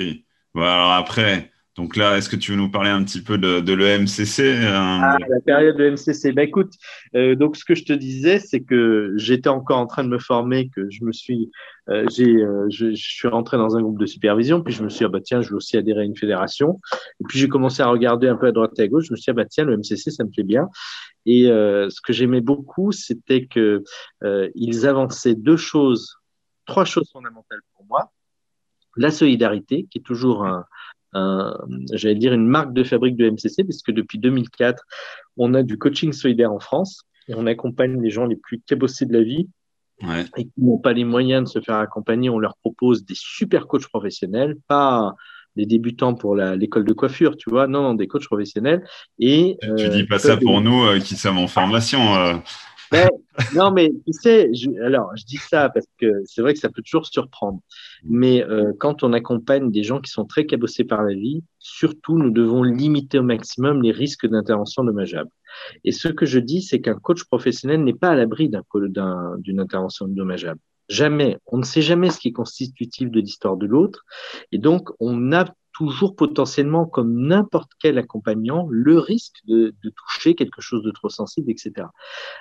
[0.54, 3.60] Bon, alors après, donc là, est-ce que tu veux nous parler un petit peu de,
[3.60, 6.34] de l'EMCC euh, ah, La période de l'EMCC.
[6.34, 6.74] Ben, écoute,
[7.16, 10.18] euh, donc ce que je te disais, c'est que j'étais encore en train de me
[10.18, 11.52] former, que je me suis,
[11.90, 12.36] euh, j'ai,
[12.70, 15.22] je, suis rentré dans un groupe de supervision, puis je me suis dit, ah, bah,
[15.24, 16.80] tiens, je veux aussi adhérer à une fédération.
[17.22, 19.06] Et puis j'ai commencé à regarder un peu à droite et à gauche.
[19.06, 20.70] Je me suis dit, ah, bah, tiens, le MCC, ça me plaît bien.
[21.28, 23.84] Et ce que j'aimais beaucoup, c'était que
[24.56, 26.16] ils avançaient deux choses,
[26.66, 28.12] trois choses fondamentales pour moi.
[28.96, 30.66] La solidarité, qui est toujours un,
[31.14, 34.84] j'allais dire, une marque de fabrique de MCC, puisque depuis 2004,
[35.38, 39.06] on a du coaching solidaire en France et on accompagne les gens les plus cabossés
[39.06, 39.48] de la vie
[40.38, 42.30] et qui n'ont pas les moyens de se faire accompagner.
[42.30, 45.16] On leur propose des super coachs professionnels, pas
[45.56, 48.84] des débutants pour l'école de coiffure, tu vois, non, non, des coachs professionnels.
[49.18, 52.16] Et, tu dis pas ça pour nous euh, qui sommes en formation.
[52.16, 52.36] Euh
[53.56, 54.50] non, mais tu sais,
[54.84, 57.60] alors je dis ça parce que c'est vrai que ça peut toujours surprendre.
[58.04, 62.18] Mais euh, quand on accompagne des gens qui sont très cabossés par la vie, surtout,
[62.18, 65.30] nous devons limiter au maximum les risques d'intervention dommageable.
[65.84, 70.08] Et ce que je dis, c'est qu'un coach professionnel n'est pas à l'abri d'une intervention
[70.08, 70.60] dommageable.
[70.90, 71.38] Jamais.
[71.48, 74.06] On ne sait jamais ce qui est constitutif de l'histoire de l'autre.
[74.52, 75.46] Et donc, on a
[75.78, 81.52] toujours potentiellement, comme n'importe quel accompagnant, le risque de, toucher quelque chose de trop sensible,
[81.52, 81.88] etc.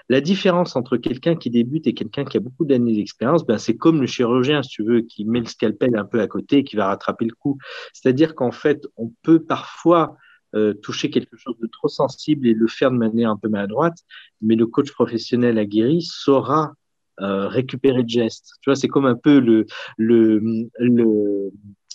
[0.08, 3.76] La différence entre quelqu'un qui débute et quelqu'un qui a beaucoup d'années d'expérience, ben, c'est
[3.76, 6.64] comme le chirurgien, si tu veux, qui met le scalpel un peu à côté et
[6.64, 7.58] qui va rattraper le coup.
[7.92, 10.16] C'est-à-dire qu'en fait, on peut parfois
[10.54, 13.98] euh, toucher quelque chose de trop sensible et le faire de manière un peu maladroite,
[14.40, 16.72] mais le coach professionnel aguerri saura
[17.20, 18.54] euh, récupérer le geste.
[18.62, 19.66] Tu vois, c'est comme un peu le,
[19.98, 20.40] le,
[20.78, 21.50] le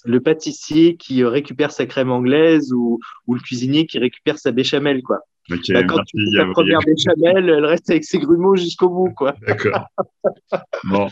[0.05, 5.01] le pâtissier qui récupère sa crème anglaise ou, ou le cuisinier qui récupère sa béchamel,
[5.03, 5.19] quoi.
[5.49, 9.35] bah, quand tu fais ta première béchamel, elle reste avec ses grumeaux jusqu'au bout, quoi.
[9.47, 9.87] D'accord.
[10.89, 11.07] Bon,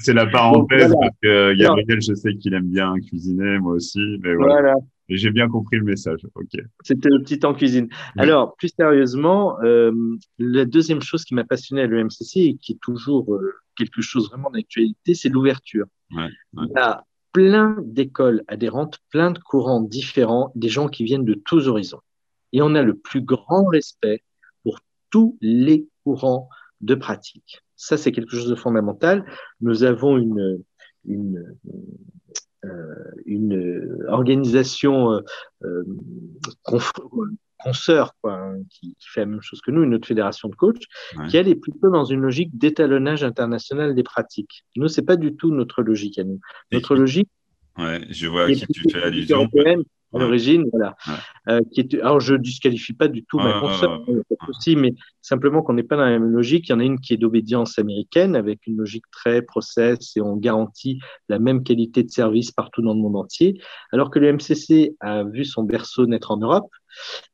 [0.00, 4.34] c'est la parenthèse parce que Gabriel, je sais qu'il aime bien cuisiner, moi aussi, mais
[4.34, 4.74] voilà.
[5.08, 6.20] Et j'ai bien compris le message.
[6.36, 6.60] Ok.
[6.84, 7.88] C'était le petit en cuisine.
[8.16, 9.92] Alors, plus sérieusement, euh,
[10.38, 14.28] la deuxième chose qui m'a passionné à l'EMCC et qui est toujours euh, quelque chose
[14.30, 15.86] vraiment d'actualité, c'est l'ouverture.
[16.12, 16.66] Ouais, ouais
[17.32, 22.00] plein d'écoles adhérentes, plein de courants différents, des gens qui viennent de tous horizons.
[22.52, 24.22] Et on a le plus grand respect
[24.62, 26.48] pour tous les courants
[26.80, 27.62] de pratique.
[27.76, 29.24] Ça, c'est quelque chose de fondamental.
[29.60, 30.62] Nous avons une,
[32.64, 35.20] euh, organisation euh,
[35.64, 35.84] euh
[37.62, 40.84] consoeur quoi, hein, qui, fait la même chose que nous, une autre fédération de coachs,
[41.28, 44.64] qui elle est plutôt dans une logique d'étalonnage international des pratiques.
[44.76, 46.40] Nous, c'est pas du tout notre logique à nous.
[46.72, 47.28] Notre logique.
[47.78, 49.48] Ouais, je vois à qui tu fais allusion.
[50.12, 50.96] À l'origine, voilà.
[51.48, 54.02] Euh, qui est, alors, je disqualifie pas du tout ma consoeur,
[54.48, 56.68] aussi, mais simplement qu'on n'est pas dans la même logique.
[56.68, 60.20] Il y en a une qui est d'obédience américaine, avec une logique très process, et
[60.20, 60.98] on garantit
[61.28, 63.60] la même qualité de service partout dans le monde entier,
[63.92, 66.70] alors que le MCC a vu son berceau naître en Europe,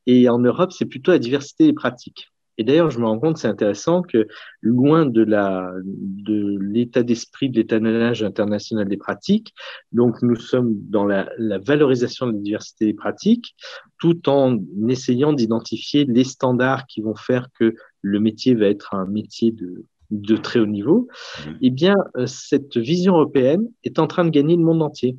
[0.06, 2.30] et en Europe, c'est plutôt la diversité des pratiques.
[2.58, 4.26] Et d'ailleurs, je me rends compte, c'est intéressant que
[4.60, 9.54] loin de la de l'état d'esprit de l'étalonnage international des pratiques,
[9.92, 13.54] donc nous sommes dans la, la, valorisation de la diversité des pratiques,
[13.98, 19.06] tout en essayant d'identifier les standards qui vont faire que le métier va être un
[19.06, 21.08] métier de de très haut niveau.
[21.38, 21.50] Mmh.
[21.62, 25.16] Eh bien, euh, cette vision européenne est en train de gagner le monde entier.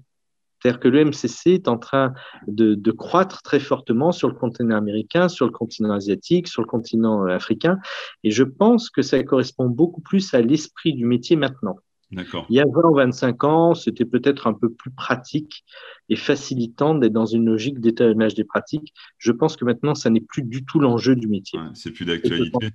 [0.67, 2.13] C'est-à-dire que le MCC est en train
[2.47, 6.67] de, de, croître très fortement sur le continent américain, sur le continent asiatique, sur le
[6.67, 7.77] continent euh, africain.
[8.25, 11.77] Et je pense que ça correspond beaucoup plus à l'esprit du métier maintenant.
[12.49, 15.63] Il y a 20 ou 25 ans, c'était peut-être un peu plus pratique
[16.09, 18.93] et facilitant d'être dans une logique d'étalonnage des pratiques.
[19.17, 21.59] Je pense que maintenant, ça n'est plus du tout l'enjeu du métier.
[21.73, 22.69] c'est plus d'actualité.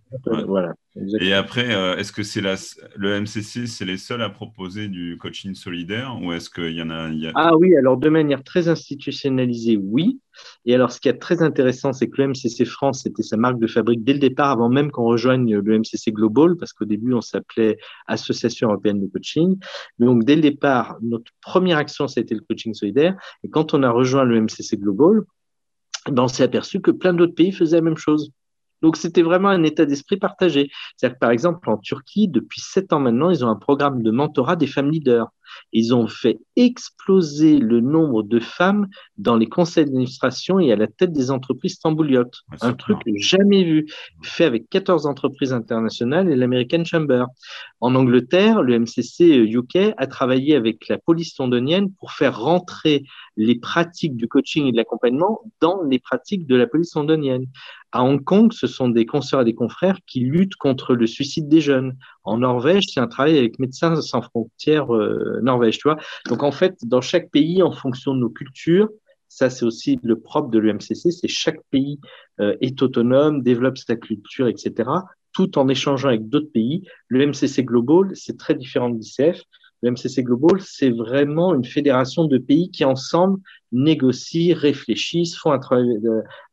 [0.47, 0.75] Voilà.
[1.21, 5.55] Et après, euh, est-ce que c'est le MCC, c'est les seuls à proposer du coaching
[5.55, 10.21] solidaire ou est-ce qu'il y en a, Ah oui, alors de manière très institutionnalisée, oui.
[10.65, 13.59] Et alors, ce qui est très intéressant, c'est que le MCC France, c'était sa marque
[13.59, 17.13] de fabrique dès le départ, avant même qu'on rejoigne le MCC Global, parce qu'au début,
[17.15, 19.59] on s'appelait Association européenne de coaching.
[19.99, 23.17] Donc, dès le départ, notre première action, ça a été le coaching solidaire.
[23.45, 25.23] Et quand on a rejoint le MCC Global,
[26.07, 28.31] ben, on s'est aperçu que plein d'autres pays faisaient la même chose.
[28.83, 30.71] Donc, c'était vraiment un état d'esprit partagé.
[30.97, 34.11] C'est-à-dire que, par exemple, en Turquie, depuis sept ans maintenant, ils ont un programme de
[34.11, 35.29] mentorat des femmes leaders.
[35.73, 40.87] Ils ont fait exploser le nombre de femmes dans les conseils d'administration et à la
[40.87, 42.43] tête des entreprises tambouliotes.
[42.61, 43.87] un truc jamais vu,
[44.23, 47.25] fait avec 14 entreprises internationales et l'American Chamber.
[47.81, 53.05] En Angleterre, le MCC UK a travaillé avec la police londonienne pour faire rentrer
[53.37, 57.47] les pratiques du coaching et de l'accompagnement dans les pratiques de la police londonienne.
[57.95, 61.49] À Hong Kong, ce sont des consoeurs et des confrères qui luttent contre le suicide
[61.49, 61.99] des jeunes.
[62.25, 65.99] En Norvège, c'est un travail avec Médecins sans frontières euh, Norvège, tu vois.
[66.29, 68.89] Donc, en fait, dans chaque pays, en fonction de nos cultures,
[69.29, 71.99] ça, c'est aussi le propre de l'UMCC, c'est chaque pays
[72.41, 74.91] euh, est autonome, développe sa culture, etc.,
[75.33, 76.87] tout en échangeant avec d'autres pays.
[77.09, 79.41] Le MCC Global, c'est très différent de l'ICF.
[79.81, 83.41] Le MCC Global, c'est vraiment une fédération de pays qui ensemble
[83.73, 85.89] négocient, réfléchissent, font un travail,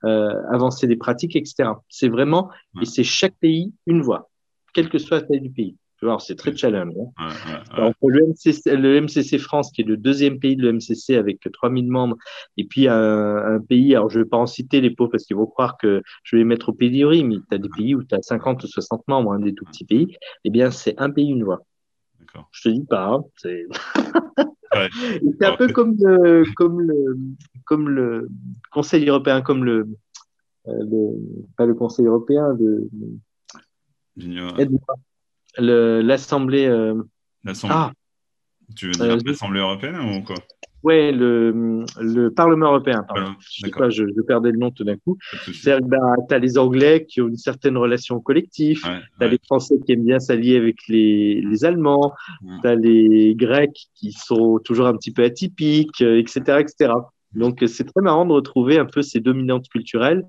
[0.05, 1.71] euh, avancer des pratiques, etc.
[1.89, 2.49] C'est vraiment,
[2.81, 4.29] et c'est chaque pays une voix,
[4.73, 5.75] quelle que soit la taille du pays.
[6.19, 6.93] C'est très challenge.
[7.17, 7.91] Hein.
[8.01, 12.15] le, MCC, France, qui est le deuxième pays de l'MCC avec 3000 membres,
[12.57, 15.35] et puis un, pays, alors je ne vais pas en citer les pauvres parce qu'ils
[15.35, 18.03] vont croire que je vais les mettre au pédigree, mais tu as des pays où
[18.03, 21.29] tu as 50 ou 60 membres, des tout petits pays, eh bien, c'est un pays,
[21.29, 21.61] une voix.
[22.51, 23.65] Je te dis pas, hein, c'est.
[24.71, 27.17] un peu comme le, comme, le,
[27.65, 28.29] comme le
[28.71, 29.89] Conseil européen, comme le,
[30.67, 32.87] euh, le pas le Conseil européen, de
[35.57, 36.65] l'Assemblée.
[36.65, 37.01] Euh...
[37.63, 37.91] Ah,
[38.75, 40.35] tu veux dire euh, l'Assemblée européenne ou quoi?
[40.81, 43.05] Oui, le, le, Parlement européen.
[43.39, 45.17] je, sais pas, je, perdais le nom tout d'un coup.
[45.65, 49.75] Bah, tu as les Anglais qui ont une certaine relation collective, tu as les Français
[49.85, 52.13] qui aiment bien s'allier avec les, les Allemands,
[52.61, 56.43] tu as les Grecs qui sont toujours un petit peu atypiques, etc.
[56.47, 56.93] Euh, etc.
[57.33, 60.25] Donc, c'est très marrant de retrouver un peu ces dominantes culturelles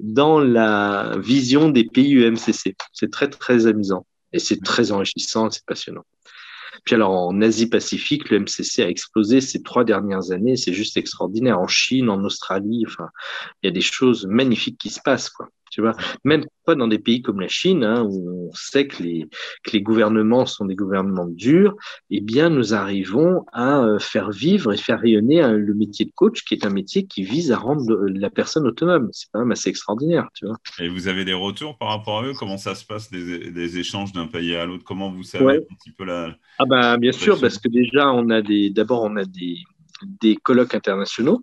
[0.00, 2.76] dans la vision des pays UMCC.
[2.92, 4.04] C'est très, très amusant.
[4.34, 6.04] Et c'est très enrichissant, c'est passionnant.
[6.84, 10.56] Puis alors en Asie-Pacifique, le MCC a explosé ces trois dernières années.
[10.56, 11.60] C'est juste extraordinaire.
[11.60, 13.08] En Chine, en Australie, enfin,
[13.62, 15.48] il y a des choses magnifiques qui se passent, quoi.
[15.74, 19.02] Tu vois, même pas dans des pays comme la Chine, hein, où on sait que
[19.02, 19.26] les,
[19.64, 21.74] que les gouvernements sont des gouvernements durs,
[22.10, 26.12] eh bien, nous arrivons à euh, faire vivre et faire rayonner hein, le métier de
[26.14, 29.08] coach, qui est un métier qui vise à rendre la personne autonome.
[29.10, 30.58] C'est quand même assez extraordinaire, tu vois.
[30.78, 32.34] Et vous avez des retours par rapport à eux?
[32.38, 34.84] Comment ça se passe, des, échanges d'un pays à l'autre?
[34.84, 36.36] Comment vous savez un petit peu la...
[36.60, 39.56] Ah ben, bien sûr, parce que déjà, on a des, d'abord, on a des,
[40.20, 41.42] des colloques internationaux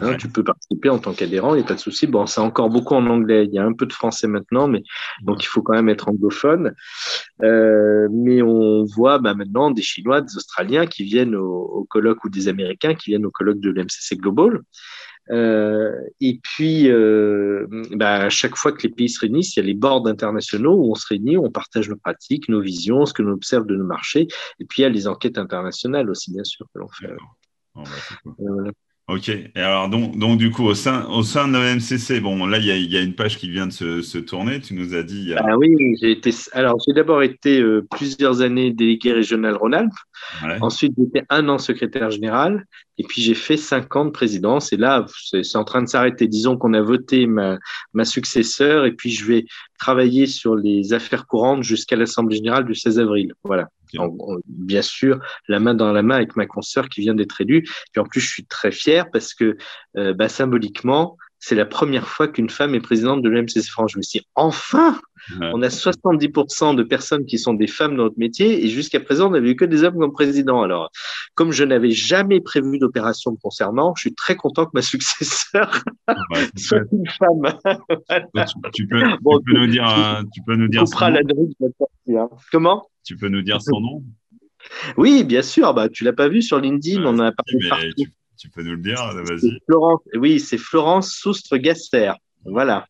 [0.00, 2.06] Hein, tu peux participer en tant qu'adhérent, il n'y a pas de souci.
[2.06, 3.44] Bon, c'est encore beaucoup en anglais.
[3.44, 4.82] Il y a un peu de français maintenant, mais
[5.22, 6.74] donc il faut quand même être anglophone.
[7.42, 12.24] Euh, mais on voit bah, maintenant des Chinois, des Australiens qui viennent au, au, colloque
[12.24, 14.60] ou des Américains qui viennent au colloque de l'MCC Global.
[15.30, 19.62] Euh, et puis, euh, bah, à chaque fois que les pays se réunissent, il y
[19.62, 23.12] a les boards internationaux où on se réunit, on partage nos pratiques, nos visions, ce
[23.12, 24.26] que l'on observe de nos marchés.
[24.58, 27.08] Et puis, il y a les enquêtes internationales aussi, bien sûr, que l'on fait.
[27.74, 27.82] Bah,
[28.38, 28.72] voilà.
[29.08, 29.28] Ok.
[29.28, 32.64] Et alors, donc, donc, du coup, au sein, au sein de l'OMCC, bon, là, il
[32.64, 34.60] y a, y a, une page qui vient de se, se tourner.
[34.60, 35.34] Tu nous as dit.
[35.36, 36.30] Ah oui, j'ai été.
[36.52, 39.92] Alors, j'ai d'abord été euh, plusieurs années délégué régional Rhône-Alpes.
[40.60, 42.64] Ensuite, j'étais un an secrétaire général.
[42.96, 44.72] Et puis, j'ai fait cinq ans de présidence.
[44.72, 45.04] Et là,
[45.42, 46.28] c'est en train de s'arrêter.
[46.28, 47.58] Disons qu'on a voté ma,
[47.94, 48.86] ma successeur.
[48.86, 49.46] Et puis, je vais
[49.80, 53.32] travailler sur les affaires courantes jusqu'à l'Assemblée générale du 16 avril.
[53.42, 53.68] Voilà
[54.46, 57.64] bien sûr, la main dans la main avec ma consoeur qui vient d'être élue.
[57.94, 59.56] Et en plus, je suis très fier parce que
[59.96, 63.90] euh, bah, symboliquement, c'est la première fois qu'une femme est présidente de l'MCC France.
[63.94, 65.00] Je me suis dit, enfin,
[65.40, 69.26] on a 70% de personnes qui sont des femmes dans notre métier et jusqu'à présent,
[69.26, 70.62] on n'avait eu que des hommes comme président.
[70.62, 70.92] Alors,
[71.34, 75.82] comme je n'avais jamais prévu d'opération concernant, je suis très content que ma successeur
[76.56, 77.58] soit une femme.
[78.72, 82.20] tu, peux, nous dire, tu peux nous dire son nom.
[82.20, 82.28] Hein.
[82.52, 82.86] Comment?
[83.04, 84.04] Tu peux nous dire son nom?
[84.96, 85.74] Oui, bien sûr.
[85.74, 88.12] Bah, tu l'as pas vu sur LinkedIn, on en a parlé partout Tu
[88.48, 89.58] peux nous le dire Vas-y.
[89.66, 92.12] Florence, oui, c'est Florence Soustre-Gasser.
[92.44, 92.86] Voilà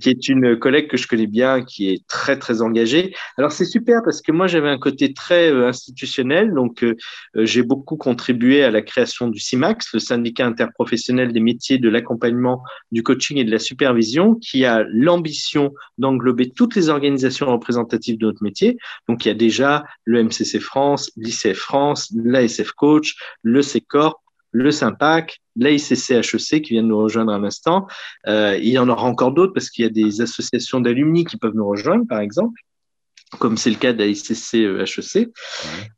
[0.00, 3.14] qui est une collègue que je connais bien, qui est très très engagée.
[3.38, 6.96] Alors c'est super parce que moi j'avais un côté très euh, institutionnel, donc euh,
[7.36, 11.88] euh, j'ai beaucoup contribué à la création du CIMAX, le syndicat interprofessionnel des métiers de
[11.88, 12.62] l'accompagnement,
[12.92, 18.26] du coaching et de la supervision, qui a l'ambition d'englober toutes les organisations représentatives de
[18.26, 18.78] notre métier.
[19.08, 24.20] Donc il y a déjà le MCC France, l'ICF France, l'ASF Coach, le CECOR,
[24.56, 27.86] le SIMPAC, l'AICC HEC qui vient de nous rejoindre un instant.
[28.26, 31.36] Euh, il y en aura encore d'autres parce qu'il y a des associations d'alumni qui
[31.36, 32.58] peuvent nous rejoindre, par exemple,
[33.38, 35.28] comme c'est le cas d'AICC HEC.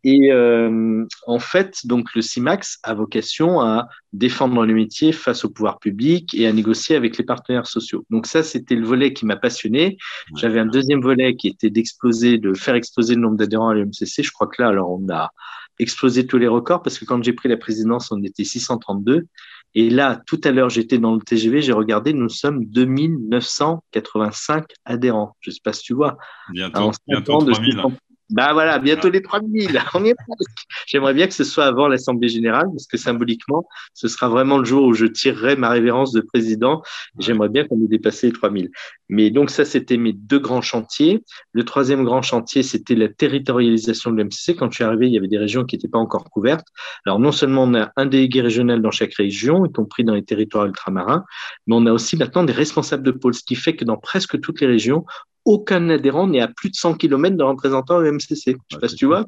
[0.03, 5.51] Et euh, en fait, donc le CIMAX a vocation à défendre le métier face au
[5.51, 8.05] pouvoir public et à négocier avec les partenaires sociaux.
[8.11, 9.99] Donc ça, c'était le volet qui m'a passionné.
[10.37, 14.25] J'avais un deuxième volet qui était d'exploser, de faire exploser le nombre d'adhérents à l'UMCC.
[14.25, 15.31] Je crois que là, alors on a
[15.79, 19.27] exploser tous les records parce que quand j'ai pris la présidence, on était 632.
[19.75, 25.37] Et là, tout à l'heure, j'étais dans le TGV, j'ai regardé, nous sommes 2985 adhérents.
[25.41, 26.17] Je ne sais pas si tu vois.
[26.53, 27.83] Bientôt, bientôt 3000.
[28.31, 29.81] Bah voilà, bientôt les 3000.
[29.95, 30.67] On est presque.
[30.87, 34.65] J'aimerais bien que ce soit avant l'Assemblée générale, parce que symboliquement, ce sera vraiment le
[34.65, 36.83] jour où je tirerai ma révérence de président.
[37.19, 38.71] J'aimerais bien qu'on ait dépassé les 3000.
[39.09, 41.25] Mais donc ça, c'était mes deux grands chantiers.
[41.53, 44.57] Le troisième grand chantier, c'était la territorialisation de l'MCC.
[44.57, 46.67] Quand je suis arrivé, il y avait des régions qui n'étaient pas encore couvertes.
[47.07, 50.25] Alors non seulement on a un délégué régional dans chaque région, y compris dans les
[50.25, 51.25] territoires ultramarins,
[51.67, 54.39] mais on a aussi maintenant des responsables de pôle, ce qui fait que dans presque
[54.41, 55.05] toutes les régions,
[55.49, 58.43] aucun adhérent n'est à plus de 100 km de représentant au MCC.
[58.47, 59.25] Je ne sais pas si tu vois.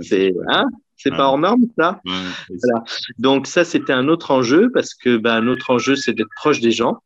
[0.00, 0.64] c'est hein
[0.96, 2.00] c'est pas hors norme, ça.
[2.04, 2.84] Voilà.
[3.18, 6.60] Donc ça, c'était un autre enjeu parce que ben, un autre enjeu, c'est d'être proche
[6.60, 6.98] des gens.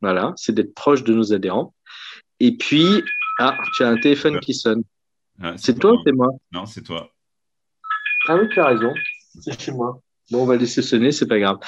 [0.00, 1.74] Voilà, c'est d'être proche de nos adhérents.
[2.38, 2.86] Et puis,
[3.38, 4.82] ah, tu as un téléphone qui sonne.
[5.56, 6.28] c'est toi ou c'est moi?
[6.52, 7.10] Non, c'est toi.
[8.28, 8.94] Ah oui, tu as raison.
[9.40, 10.00] C'est chez moi.
[10.30, 11.58] Bon, on va laisser sonner, c'est pas grave.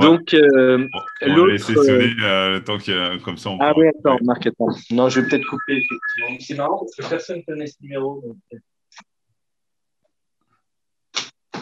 [0.00, 0.88] Donc, euh,
[1.20, 3.50] on va laisser sonner euh, tant que comme ça.
[3.50, 4.68] On ah oui, attends, Marc, attends.
[4.90, 6.38] Non, je vais peut-être couper effectivement.
[6.40, 8.24] C'est marrant parce que personne ne connaît ce numéro.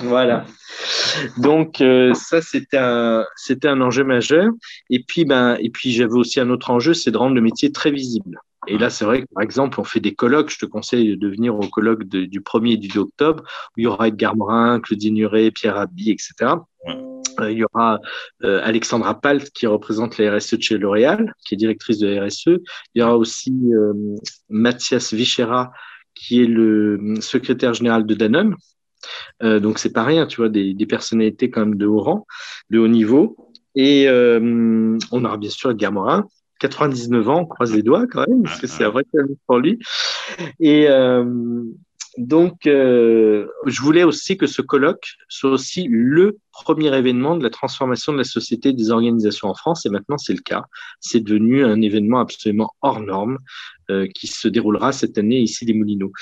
[0.02, 0.46] Voilà.
[1.38, 4.46] Donc euh, ça c'était un c'était un enjeu majeur.
[4.90, 7.72] Et puis ben et puis j'avais aussi un autre enjeu, c'est de rendre le métier
[7.72, 8.38] très visible.
[8.66, 10.50] Et là, c'est vrai que, par exemple, on fait des colloques.
[10.50, 13.84] Je te conseille de venir au colloque du 1er et du 2 octobre, où il
[13.84, 16.56] y aura Edgar Morin, Claudine Nuret, Pierre Rabhi, etc.
[16.86, 18.00] Euh, il y aura
[18.44, 22.24] euh, Alexandra Palt qui représente la RSE de chez L'Oréal, qui est directrice de la
[22.24, 22.60] RSE.
[22.94, 23.92] Il y aura aussi euh,
[24.48, 25.72] Mathias Vichera,
[26.14, 28.56] qui est le secrétaire général de Danone.
[29.40, 32.26] donc c'est pas rien, tu vois, des, des, personnalités quand même de haut rang,
[32.68, 33.52] de haut niveau.
[33.74, 36.26] Et on aura bien sûr Edgar Morin,
[36.58, 39.58] 99 ans, on croise les doigts quand même, parce que c'est un vrai challenge pour
[39.58, 39.78] lui.
[40.58, 40.88] Et
[42.18, 47.50] donc, euh, je voulais aussi que ce colloque soit aussi le premier événement de la
[47.50, 50.64] transformation de la société des organisations en France, et maintenant c'est le cas.
[50.98, 53.38] C'est devenu un événement absolument hors norme
[53.90, 56.12] euh, qui se déroulera cette année ici les Moulineaux.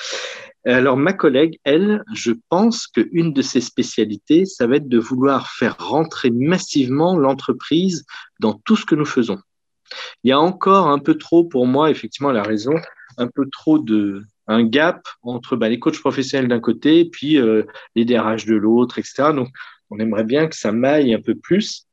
[0.64, 5.50] Alors, ma collègue, elle, je pense qu'une de ses spécialités, ça va être de vouloir
[5.50, 8.04] faire rentrer massivement l'entreprise
[8.40, 9.38] dans tout ce que nous faisons.
[10.22, 12.74] Il y a encore un peu trop, pour moi, effectivement, la raison,
[13.16, 17.38] un peu trop de, un gap entre bah, les coachs professionnels d'un côté et puis
[17.38, 19.32] euh, les DRH de l'autre, etc.
[19.34, 19.48] Donc,
[19.90, 21.86] on aimerait bien que ça maille un peu plus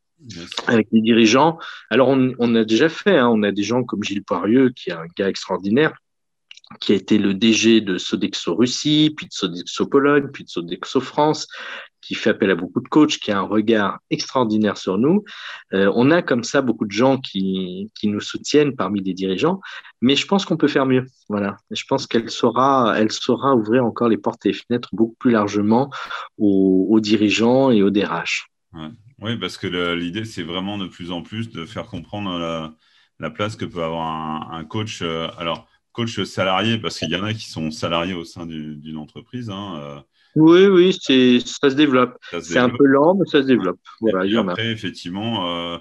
[0.68, 1.60] avec les dirigeants.
[1.90, 4.94] Alors, on, a déjà fait, hein, on a des gens comme Gilles Poirieux, qui est
[4.94, 5.94] un gars extraordinaire,
[6.80, 11.02] qui a été le DG de Sodexo Russie, puis de Sodexo Pologne, puis de Sodexo
[11.02, 11.48] France,
[12.06, 15.24] qui fait appel à beaucoup de coachs, qui a un regard extraordinaire sur nous.
[15.74, 19.60] Euh, on a comme ça beaucoup de gens qui, qui nous soutiennent parmi les dirigeants,
[20.02, 21.06] mais je pense qu'on peut faire mieux.
[21.30, 21.58] Voilà.
[21.72, 25.32] je pense qu'elle saura, elle saura ouvrir encore les portes et les fenêtres beaucoup plus
[25.32, 25.90] largement
[26.38, 28.48] aux, dirigeants et aux DRH.
[29.20, 32.76] Oui, parce que l'idée, c'est vraiment de plus en plus de faire comprendre
[33.20, 35.02] la, place que peut avoir un, coach.
[35.02, 38.98] Euh, alors, coach salarié, parce qu'il y en a qui sont salariés au sein d'une
[38.98, 39.50] entreprise.
[39.50, 40.00] Hein, euh,
[40.36, 42.18] oui, oui, ça se développe.
[42.42, 43.80] C'est un peu lent, mais ça se développe.
[44.02, 45.78] Voilà, et après, effectivement, euh,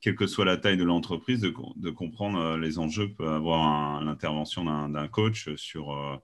[0.00, 4.64] quelle que soit la taille de l'entreprise, de, comprendre euh, les enjeux peut avoir l'intervention
[4.88, 6.16] d'un coach sur, euh,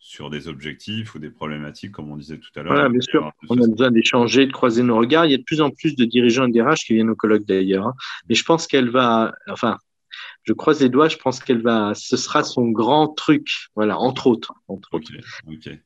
[0.00, 2.72] sur des objectifs ou des problématiques, comme on disait tout à l'heure.
[2.72, 3.30] Voilà, bien sûr.
[3.48, 5.26] On a besoin d'échanger, de croiser nos regards.
[5.26, 7.44] Il y a de plus en plus de dirigeants et DRH qui viennent au colloque
[7.44, 7.86] d'ailleurs.
[7.86, 7.94] Hein.
[8.28, 9.78] Mais je pense qu'elle va, enfin,
[10.44, 14.26] je croise les doigts, je pense qu'elle va, ce sera son grand truc, voilà, entre
[14.26, 14.52] autres.
[14.66, 15.04] Entre ok,
[15.46, 15.78] ok.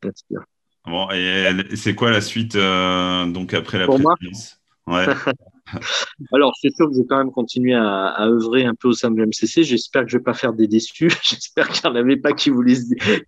[0.86, 4.60] Bon, et c'est quoi la suite euh, donc après la présidence?
[4.86, 5.06] Ouais.
[6.32, 8.92] Alors, c'est sûr que je vais quand même continuer à, à, œuvrer un peu au
[8.92, 9.62] sein de l'MCC.
[9.62, 11.10] J'espère que je vais pas faire des déçus.
[11.22, 12.76] J'espère qu'il n'y en avait pas qui, voulaient,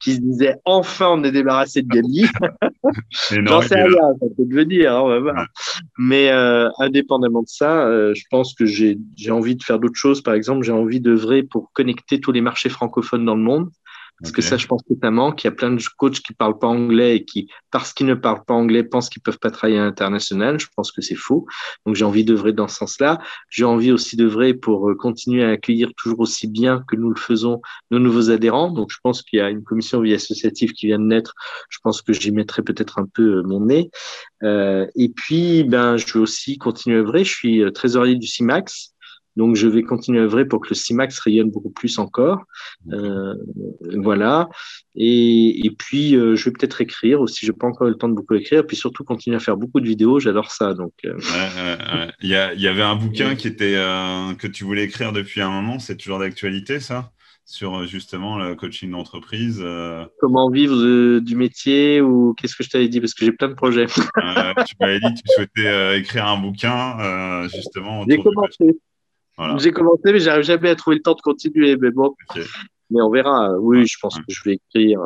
[0.00, 2.26] qui se disaient enfin on est débarrassé de Gabi.
[3.30, 4.94] J'en sais rien, ça peut devenir.
[4.94, 5.46] Hein, on va voir.
[5.98, 8.98] Mais euh, indépendamment de ça, euh, je pense que j'ai
[9.30, 10.22] envie de faire d'autres choses.
[10.22, 13.70] Par exemple, j'ai envie d'œuvrer pour connecter tous les marchés francophones dans le monde.
[14.20, 15.44] Parce que ça, je pense que ça manque.
[15.44, 18.14] Il y a plein de coachs qui parlent pas anglais et qui, parce qu'ils ne
[18.14, 20.58] parlent pas anglais, pensent qu'ils peuvent pas travailler à l'international.
[20.58, 21.46] Je pense que c'est faux.
[21.84, 23.18] Donc, j'ai envie d'œuvrer dans ce sens-là.
[23.50, 27.20] J'ai envie aussi d'œuvrer pour euh, continuer à accueillir toujours aussi bien que nous le
[27.20, 27.60] faisons
[27.90, 28.70] nos nouveaux adhérents.
[28.70, 31.34] Donc, je pense qu'il y a une commission vie associative qui vient de naître.
[31.68, 33.90] Je pense que j'y mettrai peut-être un peu euh, mon nez.
[34.42, 37.24] Euh, et puis, ben, je vais aussi continuer à œuvrer.
[37.24, 38.94] Je suis euh, trésorier du CIMAX.
[39.36, 42.44] Donc, je vais continuer à œuvrer pour que le CIMAX rayonne beaucoup plus encore.
[42.92, 43.34] Euh,
[43.96, 44.48] voilà.
[44.94, 47.44] Et, et puis, euh, je vais peut-être écrire aussi.
[47.44, 48.66] Je n'ai pas encore eu le temps de beaucoup écrire.
[48.66, 50.18] Puis surtout, continuer à faire beaucoup de vidéos.
[50.20, 50.74] J'adore ça.
[50.74, 51.14] Donc, euh...
[51.14, 53.74] ouais, Il, y a, il y avait un bouquin qui était,
[54.38, 55.78] que tu voulais écrire depuis un moment.
[55.78, 57.12] C'est toujours d'actualité, ça?
[57.48, 59.60] Sur justement le coaching d'entreprise.
[59.62, 60.04] Euh...
[60.18, 62.98] Comment vivre de, du métier ou qu'est-ce que je t'avais dit?
[63.00, 63.84] Parce que j'ai plein de projets.
[63.84, 68.04] euh, tu m'avais dit que tu souhaitais euh, écrire un bouquin justement.
[68.08, 68.80] J'ai commencé.
[69.36, 69.56] Voilà.
[69.58, 71.76] J'ai commencé, mais j'arrive jamais à trouver le temps de continuer.
[71.76, 72.44] Mais bon, okay.
[72.90, 73.52] mais on verra.
[73.58, 75.00] Oui, je pense que je vais écrire.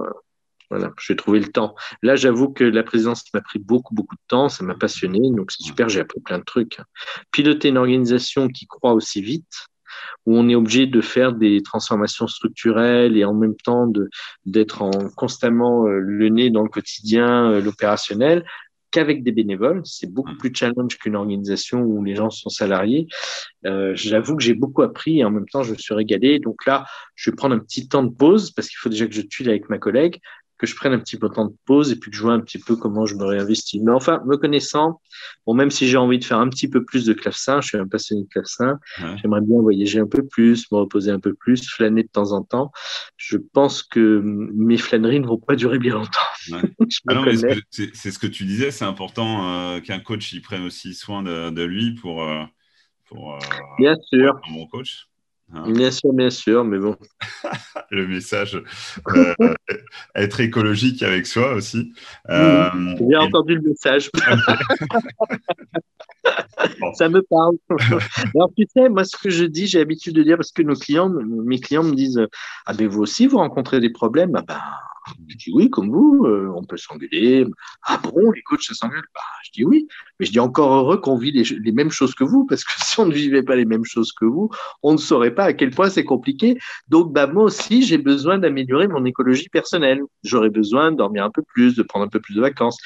[0.70, 1.74] Voilà, je vais trouver le temps.
[2.03, 4.49] Là, j'avoue que la présidence m'a pris beaucoup, beaucoup de temps.
[4.49, 5.18] Ça m'a passionné.
[5.33, 5.89] Donc, c'est super.
[5.89, 6.78] J'ai appris plein de trucs.
[7.33, 9.66] Piloter une organisation qui croit aussi vite,
[10.26, 13.91] où on est obligé de faire des transformations structurelles et en même temps
[14.47, 18.45] d'être en constamment euh, le nez dans le quotidien, euh, l'opérationnel,
[18.91, 19.82] qu'avec des bénévoles.
[19.84, 23.07] C'est beaucoup plus challenge qu'une organisation où les gens sont salariés.
[23.66, 26.38] Euh, J'avoue que j'ai beaucoup appris et en même temps, je me suis régalé.
[26.38, 29.14] Donc là, je vais prendre un petit temps de pause parce qu'il faut déjà que
[29.14, 30.20] je tue avec ma collègue,
[30.61, 32.35] que je prenne un petit peu de temps de pause et puis que je vois
[32.35, 33.81] un petit peu comment je me réinvestis.
[33.81, 35.01] Mais enfin, me connaissant,
[35.47, 37.79] bon, même si j'ai envie de faire un petit peu plus de clavecin, je suis
[37.79, 39.17] un passionné de clavecin, ouais.
[39.17, 42.43] j'aimerais bien voyager un peu plus, me reposer un peu plus, flâner de temps en
[42.43, 42.73] temps.
[43.17, 46.21] Je pense que mes flâneries ne vont pas durer bien longtemps.
[46.53, 46.61] Ouais.
[47.09, 47.25] ah
[47.71, 51.49] c'est ce que tu disais, c'est important euh, qu'un coach il prenne aussi soin de,
[51.49, 52.45] de lui pour, euh,
[53.07, 53.39] pour, euh,
[53.79, 54.39] bien sûr.
[54.47, 55.10] un bon coach.
[55.53, 55.70] Hein.
[55.72, 56.96] Bien sûr, bien sûr, mais bon.
[57.90, 58.62] le message,
[59.09, 59.34] euh,
[60.14, 61.92] être écologique avec soi aussi.
[62.28, 63.16] Euh, J'ai et...
[63.16, 64.11] entendu le message.
[64.12, 64.20] bon.
[66.94, 67.57] Ça me parle.
[68.34, 70.74] Alors, tu sais, moi, ce que je dis, j'ai l'habitude de dire, parce que nos
[70.74, 72.20] clients, mes clients me disent
[72.66, 74.61] Ah, ben vous aussi, vous rencontrez des problèmes Ah, ben,
[75.28, 77.46] je dis oui, comme vous, euh, on peut s'engueuler.
[77.82, 79.88] Ah bon, les coachs, ça bah, Je dis oui,
[80.18, 82.70] mais je dis encore heureux qu'on vit les, les, mêmes choses que vous, parce que
[82.84, 84.51] si on ne vivait pas les mêmes choses que vous,
[84.82, 86.59] on ne saurait pas à quel point c'est compliqué.
[86.88, 90.01] Donc, bah, moi aussi, j'ai besoin d'améliorer mon écologie personnelle.
[90.22, 92.78] J'aurais besoin de dormir un peu plus, de prendre un peu plus de vacances.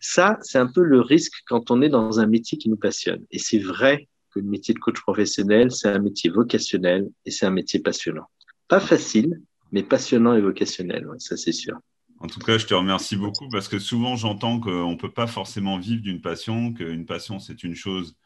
[0.00, 3.24] Ça, c'est un peu le risque quand on est dans un métier qui nous passionne.
[3.30, 7.46] Et c'est vrai que le métier de coach professionnel, c'est un métier vocationnel et c'est
[7.46, 8.26] un métier passionnant.
[8.68, 9.40] Pas facile,
[9.72, 11.78] mais passionnant et vocationnel, ouais, ça c'est sûr.
[12.20, 15.26] En tout cas, je te remercie beaucoup parce que souvent j'entends qu'on ne peut pas
[15.26, 18.16] forcément vivre d'une passion, qu'une passion c'est une chose,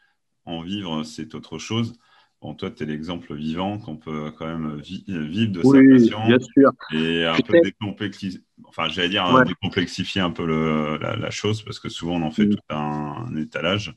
[0.45, 1.95] en vivre c'est autre chose.
[2.41, 5.95] Bon, toi, tu es l'exemple vivant qu'on peut quand même vi vivre de oui, sa
[5.95, 6.73] passion bien sûr.
[6.93, 9.45] et un peu décomplexifier, enfin, j'allais dire ouais.
[9.45, 12.51] décomplexifier un peu le, la, la, chose parce que souvent on en fait mmh.
[12.51, 13.95] tout un, un étalage.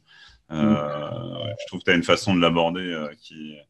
[0.52, 1.56] Euh, mmh.
[1.60, 3.68] Je trouve que tu as une façon de l'aborder euh, qui est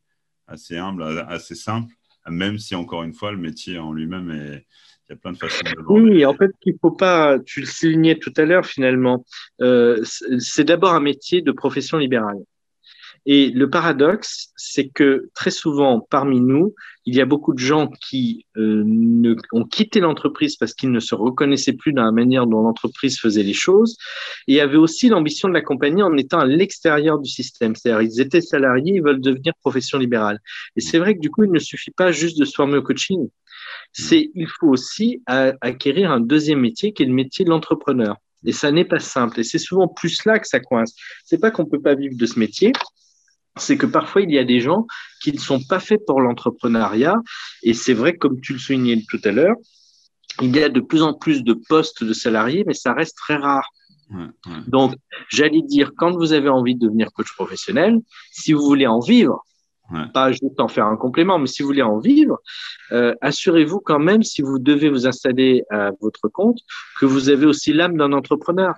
[0.48, 1.94] assez humble, assez simple
[2.30, 4.66] même si encore une fois le métier en lui-même est
[5.08, 7.68] il y a plein de façons de Oui, en fait, il faut pas, tu le
[7.68, 9.24] soulignais tout à l'heure finalement,
[9.62, 10.04] euh,
[10.40, 12.40] c'est d'abord un métier de profession libérale.
[13.26, 17.88] Et le paradoxe, c'est que très souvent, parmi nous, il y a beaucoup de gens
[17.88, 22.62] qui euh, ont quitté l'entreprise parce qu'ils ne se reconnaissaient plus dans la manière dont
[22.62, 23.98] l'entreprise faisait les choses
[24.48, 27.76] et avaient aussi l'ambition de l'accompagner en étant à l'extérieur du système.
[27.76, 30.40] C'est-à-dire, ils étaient salariés, ils veulent devenir profession libérale.
[30.76, 32.84] Et c'est vrai que du coup, il ne suffit pas juste de se former au
[32.84, 33.28] coaching.
[33.92, 35.22] C'est, il faut aussi
[35.62, 38.18] acquérir un deuxième métier qui est le métier de l'entrepreneur.
[38.46, 39.40] Et ça n'est pas simple.
[39.40, 40.96] Et c'est souvent plus là que ça coince.
[41.24, 42.74] C'est pas qu'on peut pas vivre de ce métier,
[43.58, 44.86] c'est que parfois il y a des gens
[45.22, 47.16] qui ne sont pas faits pour l'entrepreneuriat.
[47.64, 49.56] Et c'est vrai, comme tu le soulignais tout à l'heure,
[50.42, 53.38] il y a de plus en plus de postes de salariés, mais ça reste très
[53.38, 53.70] rare.
[54.12, 54.62] Ouais, ouais.
[54.68, 54.96] Donc,
[55.30, 58.00] j'allais dire, quand vous avez envie de devenir coach professionnel,
[58.32, 59.44] si vous voulez en vivre,
[59.92, 60.08] Ouais.
[60.14, 62.40] pas juste en faire un complément, mais si vous voulez en vivre,
[62.92, 66.60] euh, assurez-vous quand même, si vous devez vous installer à votre compte,
[67.00, 68.74] que vous avez aussi l'âme d'un entrepreneur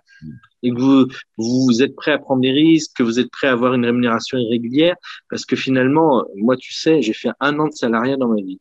[0.64, 3.54] et que vous, vous êtes prêt à prendre des risques, que vous êtes prêt à
[3.54, 4.96] avoir une rémunération irrégulière,
[5.30, 8.60] parce que finalement, moi, tu sais, j'ai fait un an de salariat dans ma vie.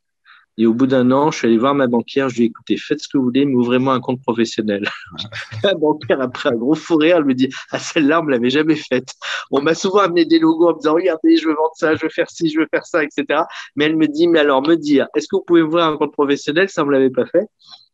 [0.59, 2.29] Et au bout d'un an, je suis allé voir ma banquière.
[2.29, 4.89] Je lui ai dit, écoutez, faites ce que vous voulez, mais ouvrez-moi un compte professionnel.
[5.63, 8.51] la banquière, après un gros fou rire, elle me dit, ah, celle-là, on me l'avait
[8.51, 9.13] jamais faite.
[9.51, 12.03] On m'a souvent amené des logos en me disant, regardez, je veux vendre ça, je
[12.03, 13.43] veux faire ci, je veux faire ça, etc.
[13.77, 16.13] Mais elle me dit, mais alors, me dire, est-ce que vous pouvez ouvrir un compte
[16.13, 16.71] professionnel?
[16.71, 17.45] Ça, on me l'avait pas fait.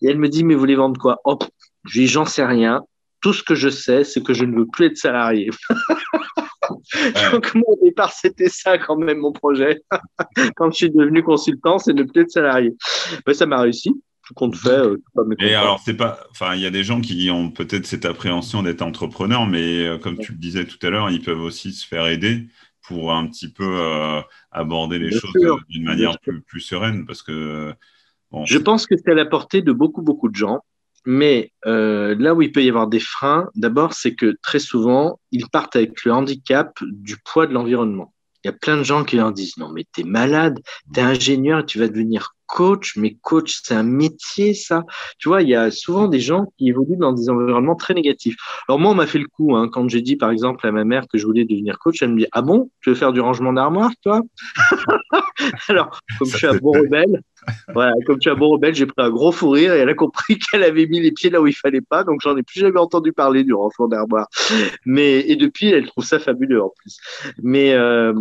[0.00, 1.20] Et elle me dit, mais vous voulez vendre quoi?
[1.24, 1.44] Hop.
[1.84, 2.82] Je lui dis, j'en sais rien.
[3.20, 5.50] Tout ce que je sais, c'est que je ne veux plus être salarié.
[7.32, 9.80] Donc, au départ, c'était ça quand même mon projet.
[10.56, 12.74] quand je suis devenu consultant, c'est ne plus être salarié.
[13.26, 13.90] Ben, ça m'a réussi.
[14.26, 14.70] Tout compte fait.
[14.70, 14.96] Euh,
[15.40, 16.20] et alors, c'est pas.
[16.30, 19.98] Enfin, il y a des gens qui ont peut-être cette appréhension d'être entrepreneur, mais euh,
[19.98, 22.46] comme tu le disais tout à l'heure, ils peuvent aussi se faire aider
[22.82, 24.20] pour un petit peu euh,
[24.52, 25.32] aborder les choses
[25.68, 27.74] d'une manière plus, plus, sereine, parce que.
[28.44, 30.60] je pense que c'est à la portée de beaucoup, beaucoup de gens.
[31.04, 35.18] Mais euh, là où il peut y avoir des freins, d'abord, c'est que très souvent,
[35.30, 38.12] ils partent avec le handicap du poids de l'environnement.
[38.44, 40.58] Il y a plein de gens qui leur disent, non, mais t'es malade,
[40.92, 44.84] t'es ingénieur, tu vas devenir coach, mais coach, c'est un métier, ça.
[45.18, 48.36] Tu vois, il y a souvent des gens qui évoluent dans des environnements très négatifs.
[48.68, 50.84] Alors moi, on m'a fait le coup, hein, quand j'ai dit, par exemple, à ma
[50.84, 53.20] mère que je voulais devenir coach, elle me dit, ah bon, tu veux faire du
[53.20, 54.20] rangement d'armoire, toi
[55.68, 57.22] Alors, comme je suis un bon rebelle,
[57.72, 59.94] voilà, comme tu as bon rebelle, j'ai pris un gros fou rire et elle a
[59.94, 62.60] compris qu'elle avait mis les pieds là où il fallait pas, donc j'en ai plus
[62.60, 64.28] jamais entendu parler du rangement d'armoire.
[64.84, 66.98] Mais et depuis, elle trouve ça fabuleux en plus.
[67.42, 68.12] Mais euh,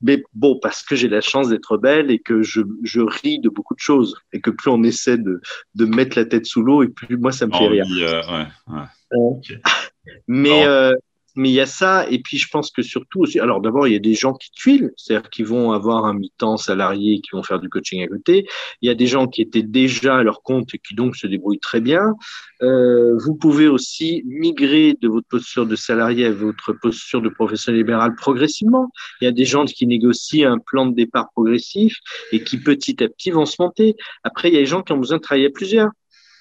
[0.00, 3.48] mais bon, parce que j'ai la chance d'être belle et que je, je ris de
[3.48, 5.40] beaucoup de choses et que plus on essaie de,
[5.74, 7.86] de mettre la tête sous l'eau et plus moi ça me fait rire.
[7.90, 8.84] Euh, ouais, ouais.
[9.14, 9.58] Euh,
[10.26, 10.94] mais euh,
[11.34, 13.92] mais il y a ça, et puis je pense que surtout aussi, alors d'abord, il
[13.92, 17.42] y a des gens qui tuilent, c'est-à-dire qui vont avoir un mi-temps salarié, qui vont
[17.42, 18.46] faire du coaching à côté.
[18.82, 21.26] Il y a des gens qui étaient déjà à leur compte et qui donc se
[21.26, 22.14] débrouillent très bien.
[22.62, 27.80] Euh, vous pouvez aussi migrer de votre posture de salarié à votre posture de professionnel
[27.80, 28.90] libéral progressivement.
[29.20, 31.98] Il y a des gens qui négocient un plan de départ progressif
[32.30, 33.96] et qui petit à petit vont se monter.
[34.22, 35.90] Après, il y a des gens qui ont besoin de travailler à plusieurs.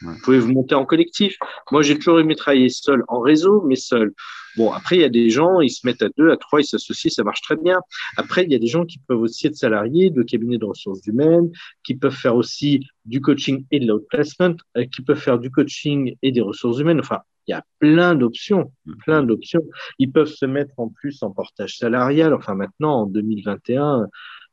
[0.02, 1.38] Vous pouvez vous monter en collectif.
[1.72, 4.14] Moi, j'ai toujours aimé travailler seul, en réseau, mais seul.
[4.58, 6.66] Bon, après, il y a des gens, ils se mettent à deux, à trois, ils
[6.66, 7.80] s'associent, ça marche très bien.
[8.18, 11.06] Après, il y a des gens qui peuvent aussi être salariés de cabinets de ressources
[11.06, 11.50] humaines,
[11.84, 16.16] qui peuvent faire aussi du coaching et de l'outplacement, euh, qui peuvent faire du coaching
[16.22, 17.00] et des ressources humaines.
[17.00, 18.72] Enfin, il y a plein d'options,
[19.06, 19.64] plein d'options.
[20.00, 22.34] Ils peuvent se mettre en plus en portage salarial.
[22.34, 24.08] Enfin, maintenant, en 2021,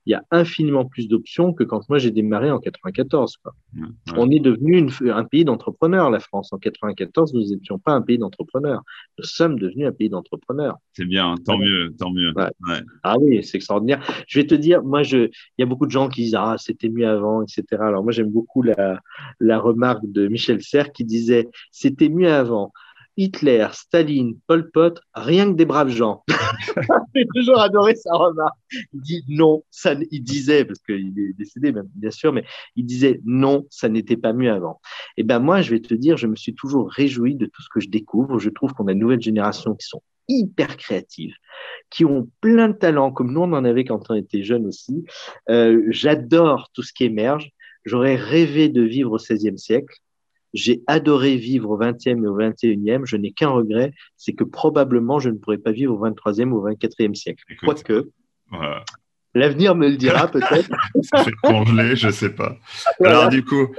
[0.08, 3.36] il y a infiniment plus d'options que quand moi j'ai démarré en 94.
[3.42, 3.54] Quoi.
[4.16, 6.50] On est devenu un pays d'entrepreneurs, la France.
[6.54, 8.82] En 94, nous n'étions pas un pays d'entrepreneurs.
[9.18, 10.78] Nous sommes devenus un pays d'entrepreneurs.
[10.94, 12.32] C'est bien, tant mieux, tant mieux.
[13.02, 14.02] Ah oui, c'est extraordinaire.
[14.26, 16.56] Je vais te dire, moi, je, il y a beaucoup de gens qui disent ah
[16.56, 17.64] c'était mieux avant, etc.
[17.72, 19.00] Alors moi j'aime beaucoup la,
[19.40, 22.72] la remarque de Michel Serres qui disait c'était mieux avant.
[23.18, 26.22] Hitler, Staline, Pol Pot, rien que des braves gens.
[27.14, 28.56] J'ai toujours adoré sa remarque.
[28.94, 32.44] Il dit non, ça, il disait, parce qu'il est décédé bien sûr, mais
[32.76, 34.80] il disait non, ça n'était pas mieux avant.
[35.16, 37.60] Et eh ben moi, je vais te dire, je me suis toujours réjoui de tout
[37.60, 38.38] ce que je découvre.
[38.38, 41.34] Je trouve qu'on a une nouvelle génération qui sont hyper créatives,
[41.90, 45.04] qui ont plein de talents, comme nous on en avait quand on était jeunes aussi.
[45.50, 47.50] Euh, j'adore tout ce qui émerge.
[47.84, 49.96] J'aurais rêvé de vivre au XVIe siècle.
[50.54, 53.04] J'ai adoré vivre au 20e et au 21e.
[53.04, 56.58] Je n'ai qu'un regret, c'est que probablement je ne pourrais pas vivre au 23e ou
[56.58, 57.44] au 24e siècle.
[57.62, 58.10] Quoique,
[59.34, 60.70] l'avenir me le dira peut-être.
[61.02, 62.56] Ça fait congeler, je sais pas.
[63.04, 63.74] Alors du coup,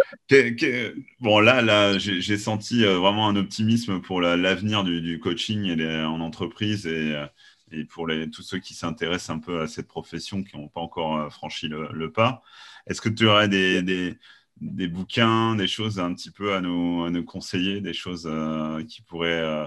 [1.19, 6.21] bon là, là, j'ai senti euh, vraiment un optimisme pour l'avenir du, coaching et en
[6.21, 7.25] entreprise et, euh,
[7.71, 10.81] et pour les, tous ceux qui s'intéressent un peu à cette profession qui n'ont pas
[10.81, 12.41] encore euh, franchi le, pas.
[12.87, 14.17] Est-ce que tu aurais des, des
[14.61, 18.83] des bouquins, des choses un petit peu à nous, à nous conseiller, des choses euh,
[18.83, 19.65] qui pourraient euh,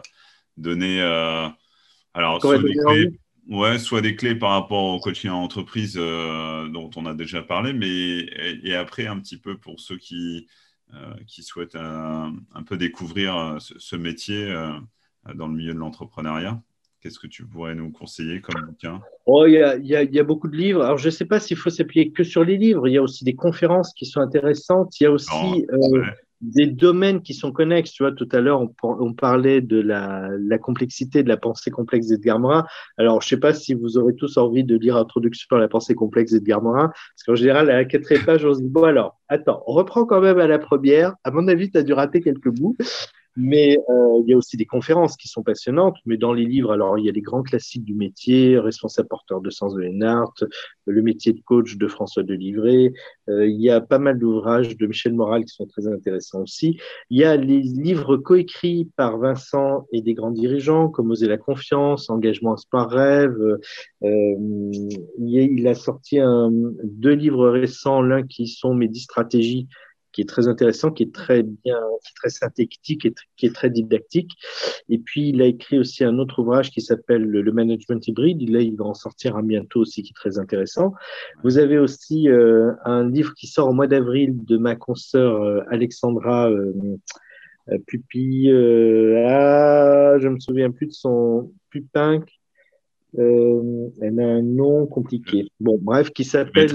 [0.57, 1.49] donner, euh,
[2.15, 6.91] alors soit des clés, ouais, soit des clés par rapport au coaching en entreprise dont
[6.97, 10.47] on a déjà parlé, mais et, après un petit peu pour ceux qui
[11.27, 12.35] qui souhaitent un,
[12.67, 14.55] peu découvrir ce, ce métier
[15.35, 16.63] dans le milieu de l'entrepreneuriat.
[17.03, 19.01] Qu'est-ce que tu pourrais nous conseiller comme bouquin?
[19.27, 20.83] Oh, Il y, a, y, a, y, a, beaucoup de livres.
[20.83, 22.87] Alors, je ne sais pas s'il faut s'appuyer que sur les livres.
[22.87, 25.01] Il y a aussi des conférences qui sont intéressantes.
[25.01, 26.05] Il y a aussi euh,
[26.43, 27.91] des domaines qui sont connexes.
[27.91, 31.73] Tu vois, tout à l'heure, on, on, parlait de la, la, complexité de la pensée
[31.73, 32.67] complexe d'Edgar Morin.
[32.99, 35.67] Alors, je ne sais pas si vous aurez tous envie de lire Introduction à la
[35.67, 36.87] pensée complexe d'Edgar Morin.
[36.87, 40.05] Parce qu'en général, à la quatrième page, on se dit, bon, alors, attends, on reprend
[40.05, 41.17] quand même à la première.
[41.25, 42.77] À mon avis, tu as dû rater quelques bouts.
[43.37, 45.97] Mais euh, il y a aussi des conférences qui sont passionnantes.
[46.05, 49.41] Mais dans les livres, alors il y a les grands classiques du métier, responsable porteur
[49.41, 50.35] de sens de Lennart,
[50.87, 52.93] le métier de coach de François Delivray.
[53.29, 56.79] Euh, il y a pas mal d'ouvrages de Michel Moral qui sont très intéressants aussi.
[57.09, 61.39] Il y a les livres coécrits par Vincent et des grands dirigeants, comme Oser la
[61.39, 63.39] confiance, Engagement, espoir, rêve.
[64.03, 64.35] Euh,
[65.19, 66.19] il a sorti
[66.85, 69.69] deux livres récents, l'un qui sont Mes dix stratégies
[70.13, 73.55] qui est très intéressant, qui est très bien, qui est très synthétique et qui est
[73.55, 74.33] très didactique.
[74.89, 78.49] Et puis, il a écrit aussi un autre ouvrage qui s'appelle Le Management Hybride.
[78.49, 80.93] Là, il va en sortir un bientôt aussi, qui est très intéressant.
[81.43, 85.61] Vous avez aussi euh, un livre qui sort au mois d'avril de ma consoeur euh,
[85.71, 86.73] Alexandra euh,
[87.71, 88.49] euh Pupi.
[88.51, 92.23] ah, je me souviens plus de son Pupin.
[93.17, 95.47] elle a un nom compliqué.
[95.61, 96.71] Bon, bref, qui s'appelle.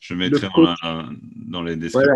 [0.00, 0.48] Je mettrai
[1.46, 2.14] dans, les descriptions.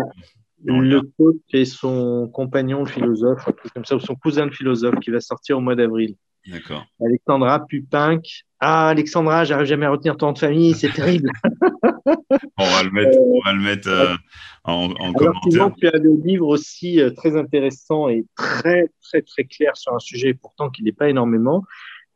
[0.63, 5.11] le coach et son compagnon, le philosophe, comme ça, ou son cousin le philosophe, qui
[5.11, 6.15] va sortir au mois d'avril.
[6.47, 6.85] D'accord.
[7.03, 8.45] Alexandra Pupinck.
[8.59, 11.29] Ah, Alexandra, j'arrive jamais à retenir ton nom de famille, c'est terrible.
[12.57, 14.15] on va le mettre, on va le mettre euh,
[14.63, 15.71] en, en Alors, commentaire.
[15.77, 19.99] tu as le livre aussi euh, très intéressant et très, très, très clair sur un
[19.99, 21.63] sujet, pourtant qui n'est pas énormément,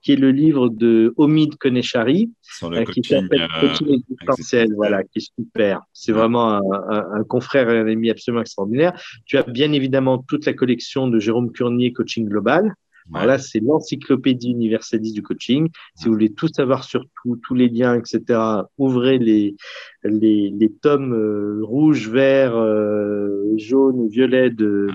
[0.01, 2.31] qui est le livre de Omid Konechari,
[2.63, 5.81] euh, qui s'appelle euh, Coaching existentiel, voilà, qui est super.
[5.93, 8.99] C'est vraiment un, un, confrère et un ami absolument extraordinaire.
[9.25, 12.73] Tu as bien évidemment toute la collection de Jérôme Curnier, Coaching Global.
[13.11, 15.69] Là, c'est l'encyclopédie universaliste du coaching.
[15.95, 18.39] Si vous voulez tout savoir sur tout, tous les liens, etc.,
[18.77, 19.55] ouvrez les,
[20.03, 24.89] les, les tomes euh, rouges, verts, euh, jaunes ou violets de,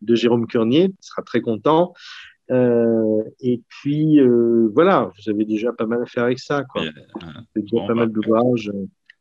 [0.00, 0.84] de Jérôme Curnier.
[0.84, 1.92] Il sera très content.
[2.50, 6.64] Euh, et puis, euh, voilà, vous avez déjà pas mal à faire avec ça.
[6.64, 6.82] Quoi.
[7.54, 8.70] C'est déjà pas bah, mal d'ouvrages.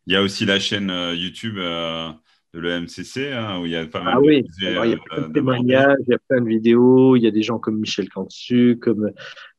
[0.05, 3.85] Il y a aussi la chaîne euh, YouTube de l'EMCC, hein, où il y a
[3.85, 4.43] pas mal ah, oui.
[4.59, 7.31] il y a plein de témoignages, il y a plein de vidéos, il y a
[7.31, 9.11] des gens comme Michel Cantu, comme,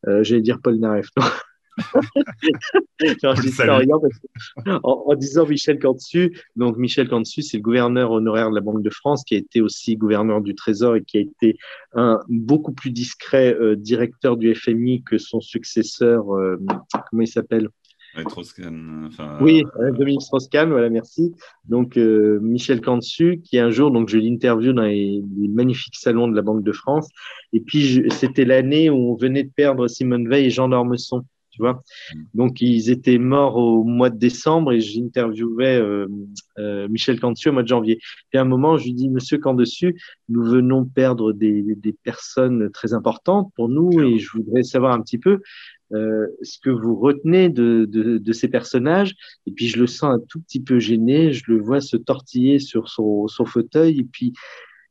[0.07, 1.09] j'allais dire Paul Naref.
[4.83, 8.91] en, disant Michel Cantu, donc Michel Cantu, c'est le gouverneur honoraire de la Banque de
[8.91, 11.59] France, qui a été aussi gouverneur du Trésor et qui a été
[11.95, 16.57] un beaucoup plus discret euh, directeur du FMI que son successeur, euh,
[17.11, 17.69] comment il s'appelle?
[19.07, 19.65] Enfin, oui,
[19.97, 21.35] Dominique Strauss-Kahn, voilà, merci.
[21.67, 26.35] Donc, euh, Michel Cantu, qui un jour, donc je l'interview dans les, magnifiques salons de
[26.35, 27.09] la Banque de France.
[27.53, 31.25] Et puis, c'était l'année où on venait de perdre Simone Veil et Jean d'Ormesson.
[31.59, 31.75] Mm.
[32.35, 36.07] Donc, ils étaient morts au mois de décembre et j'interviewais euh,
[36.59, 37.99] euh, Michel Cantu au mois de janvier.
[38.33, 41.65] Et à un moment, je lui dis, Monsieur Candessus, nous venons perdre des,
[42.03, 45.41] personnes très importantes pour nous et je voudrais savoir un petit peu
[45.93, 49.15] euh, ce que vous retenez de, de, ces personnages.
[49.47, 52.59] Et puis, je le sens un tout petit peu gêné, je le vois se tortiller
[52.59, 54.33] sur son, son fauteuil et puis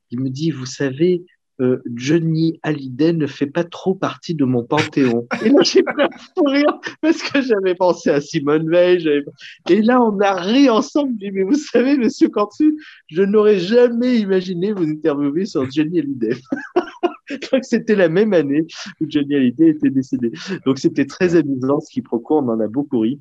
[0.09, 1.23] il me dit, vous savez,
[1.59, 5.27] euh, Johnny Hallyday ne fait pas trop partie de mon panthéon.
[5.43, 9.23] Et là, j'ai peur pour rire parce que j'avais pensé à Simone Veil.
[9.69, 11.15] Et là, on a ri ensemble.
[11.19, 12.77] Mais vous savez, monsieur Cantu,
[13.07, 16.35] je n'aurais jamais imaginé vous interviewer sur Johnny Hallyday.
[17.51, 18.65] Donc, c'était la même année
[19.01, 20.31] où Johnny Hallyday était décédé.
[20.65, 22.37] Donc, c'était très amusant ce qui procure.
[22.37, 23.19] On en a beaucoup ri.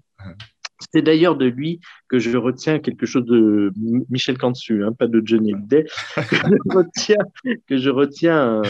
[0.93, 3.73] C'est d'ailleurs de lui que je retiens quelque chose de
[4.11, 5.85] Michel Cantu, hein, pas de Johnny Hallyday,
[6.17, 7.25] que je retiens,
[7.67, 8.63] que je retiens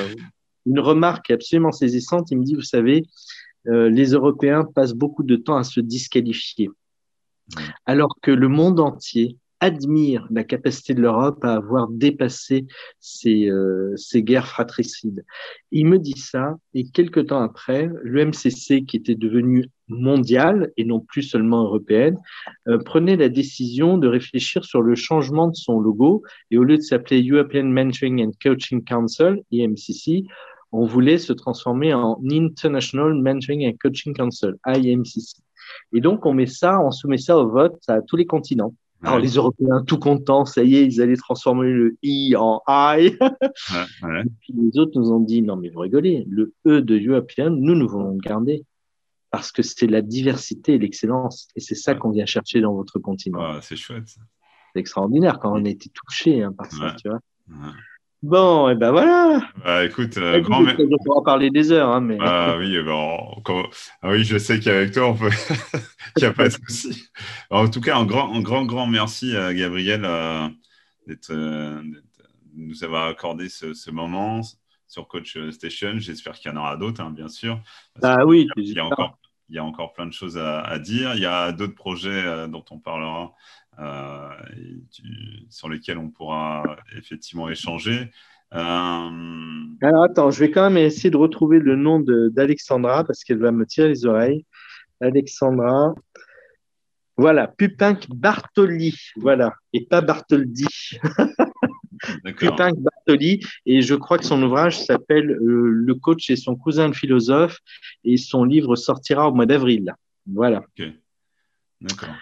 [0.67, 2.31] une remarque absolument saisissante.
[2.31, 3.07] Il me dit, vous savez,
[3.69, 6.71] euh, les Européens passent beaucoup de temps à se disqualifier,
[7.85, 12.67] alors que le monde entier admire la capacité de l'Europe à avoir dépassé
[13.01, 15.25] ces, euh, ces guerres fratricides.
[15.73, 21.01] Il me dit ça, et quelques temps après, l'UMCC, qui était devenu mondiale et non
[21.01, 22.19] plus seulement européenne,
[22.69, 26.77] euh, prenait la décision de réfléchir sur le changement de son logo, et au lieu
[26.77, 30.25] de s'appeler European Mentoring and Coaching Council, IMCC,
[30.73, 35.41] on voulait se transformer en International Mentoring and Coaching Council, IMCC.
[35.93, 38.75] Et donc, on met ça, on soumet ça au vote à tous les continents.
[39.03, 43.07] Alors, les Européens, tout contents, ça y est, ils allaient transformer le I en I.
[43.07, 47.51] Et puis les autres nous ont dit, non, mais vous rigolez, le E de European,
[47.51, 48.65] nous, nous voulons le garder.
[49.31, 51.49] Parce que c'est la diversité et l'excellence.
[51.57, 53.61] Et c'est ça qu'on vient chercher dans votre continent.
[53.61, 54.07] c'est chouette.
[54.07, 57.21] C'est extraordinaire quand on a été touché hein, par ça, tu vois.
[58.23, 59.43] Bon, et ben voilà.
[59.63, 60.65] Bah, écoute, euh, grand.
[60.65, 62.17] On pourra parler des heures, hein, mais.
[62.21, 63.43] Ah oui, bon,
[64.03, 65.31] ah oui, je sais qu'avec toi, on peut.
[66.17, 67.09] Il n'y a pas de souci.
[67.51, 70.49] En tout cas, un grand, un grand, grand merci à Gabriel euh,
[71.07, 72.03] d'être, euh, de
[72.55, 74.41] nous avoir accordé ce, moment
[74.89, 75.99] sur Coach Station.
[75.99, 77.61] J'espère qu'il y en aura d'autres, hein, bien sûr.
[78.03, 78.49] Ah oui.
[78.57, 79.19] Il y, a encore,
[79.51, 81.15] il y a encore plein de choses à, dire.
[81.15, 83.35] Il y a d'autres projets dont on parlera
[85.51, 88.11] sur lesquels on pourra effectivement échanger.
[88.51, 93.53] Alors attends, je vais quand même essayer de retrouver le nom d'Alexandra parce qu'elle va
[93.53, 94.45] me tirer les oreilles.
[95.01, 95.95] Alexandra.
[97.19, 100.67] Voilà, Pupinck Bartoli, voilà, et pas Bartholdi.
[102.37, 106.89] Pupinck Bartoli, et je crois que son ouvrage s'appelle euh, Le coach et son cousin
[106.89, 107.59] le philosophe,
[108.05, 109.95] et son livre sortira au mois d'avril.
[110.27, 110.63] Voilà.
[111.81, 112.15] D'accord.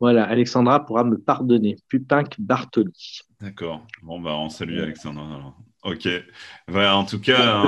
[0.00, 1.76] Voilà, Alexandra pourra me pardonner.
[1.88, 3.20] Pupinck Bartoli.
[3.40, 3.86] D'accord.
[4.02, 5.54] Bon, bah, on salue Alexandra.
[5.84, 6.08] Ok.
[6.66, 7.62] Voilà, en tout cas.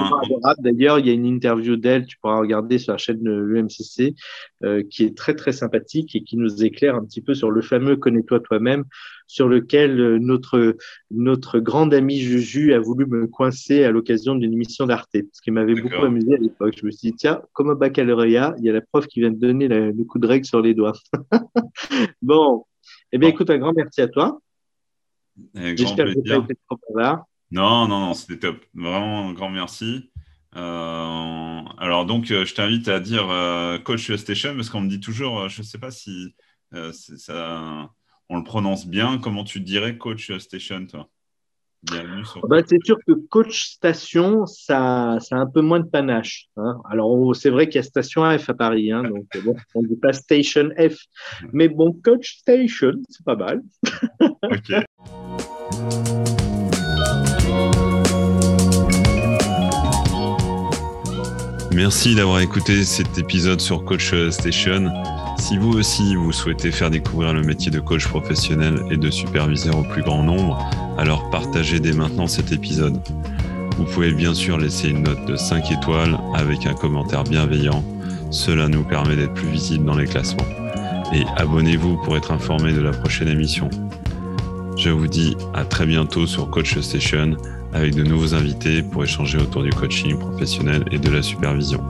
[0.59, 4.16] D'ailleurs, il y a une interview d'elle, tu pourras regarder sur la chaîne de l'UMCC,
[4.65, 7.62] euh, qui est très, très sympathique et qui nous éclaire un petit peu sur le
[7.62, 8.85] fameux Connais-toi toi-même,
[9.28, 10.77] sur lequel euh, notre,
[11.12, 15.53] notre grande amie Juju a voulu me coincer à l'occasion d'une émission d'Arte, ce qui
[15.53, 16.74] m'avait beaucoup amusé à l'époque.
[16.81, 19.31] Je me suis dit, tiens, comme au baccalauréat, il y a la prof qui vient
[19.31, 20.95] de donner le coup de règle sur les doigts.
[22.23, 22.65] bon.
[23.12, 24.41] Eh bien, écoute, un grand merci à toi.
[25.55, 26.77] J'espère que tu as été trop
[27.51, 28.64] non, non, non, c'était top.
[28.74, 30.10] Vraiment, un grand merci.
[30.56, 35.01] Euh, alors donc, euh, je t'invite à dire euh, Coach Station parce qu'on me dit
[35.01, 36.35] toujours, je ne sais pas si
[36.72, 37.90] ça,
[38.28, 39.18] on le prononce bien.
[39.18, 41.09] Comment tu dirais Coach Station, toi?
[41.82, 42.47] Bienvenue sur.
[42.47, 46.48] Bah, c'est sûr que Coach Station, ça, ça a un peu moins de panache.
[46.59, 46.77] Hein.
[46.90, 49.89] Alors, c'est vrai qu'il y a Station F à Paris, hein, donc bon, on ne
[49.89, 50.97] dit pas Station F.
[51.52, 53.62] Mais bon, Coach Station, c'est pas mal.
[54.20, 54.72] ok.
[61.81, 64.93] Merci d'avoir écouté cet épisode sur Coach Station.
[65.39, 69.78] Si vous aussi vous souhaitez faire découvrir le métier de coach professionnel et de superviseur
[69.78, 70.59] au plus grand nombre,
[70.98, 73.01] alors partagez dès maintenant cet épisode.
[73.78, 77.82] Vous pouvez bien sûr laisser une note de 5 étoiles avec un commentaire bienveillant.
[78.31, 80.47] Cela nous permet d'être plus visibles dans les classements.
[81.15, 83.70] Et abonnez-vous pour être informé de la prochaine émission.
[84.77, 87.39] Je vous dis à très bientôt sur Coach Station
[87.73, 91.81] avec de nouveaux invités pour échanger autour du coaching professionnel et de la supervision.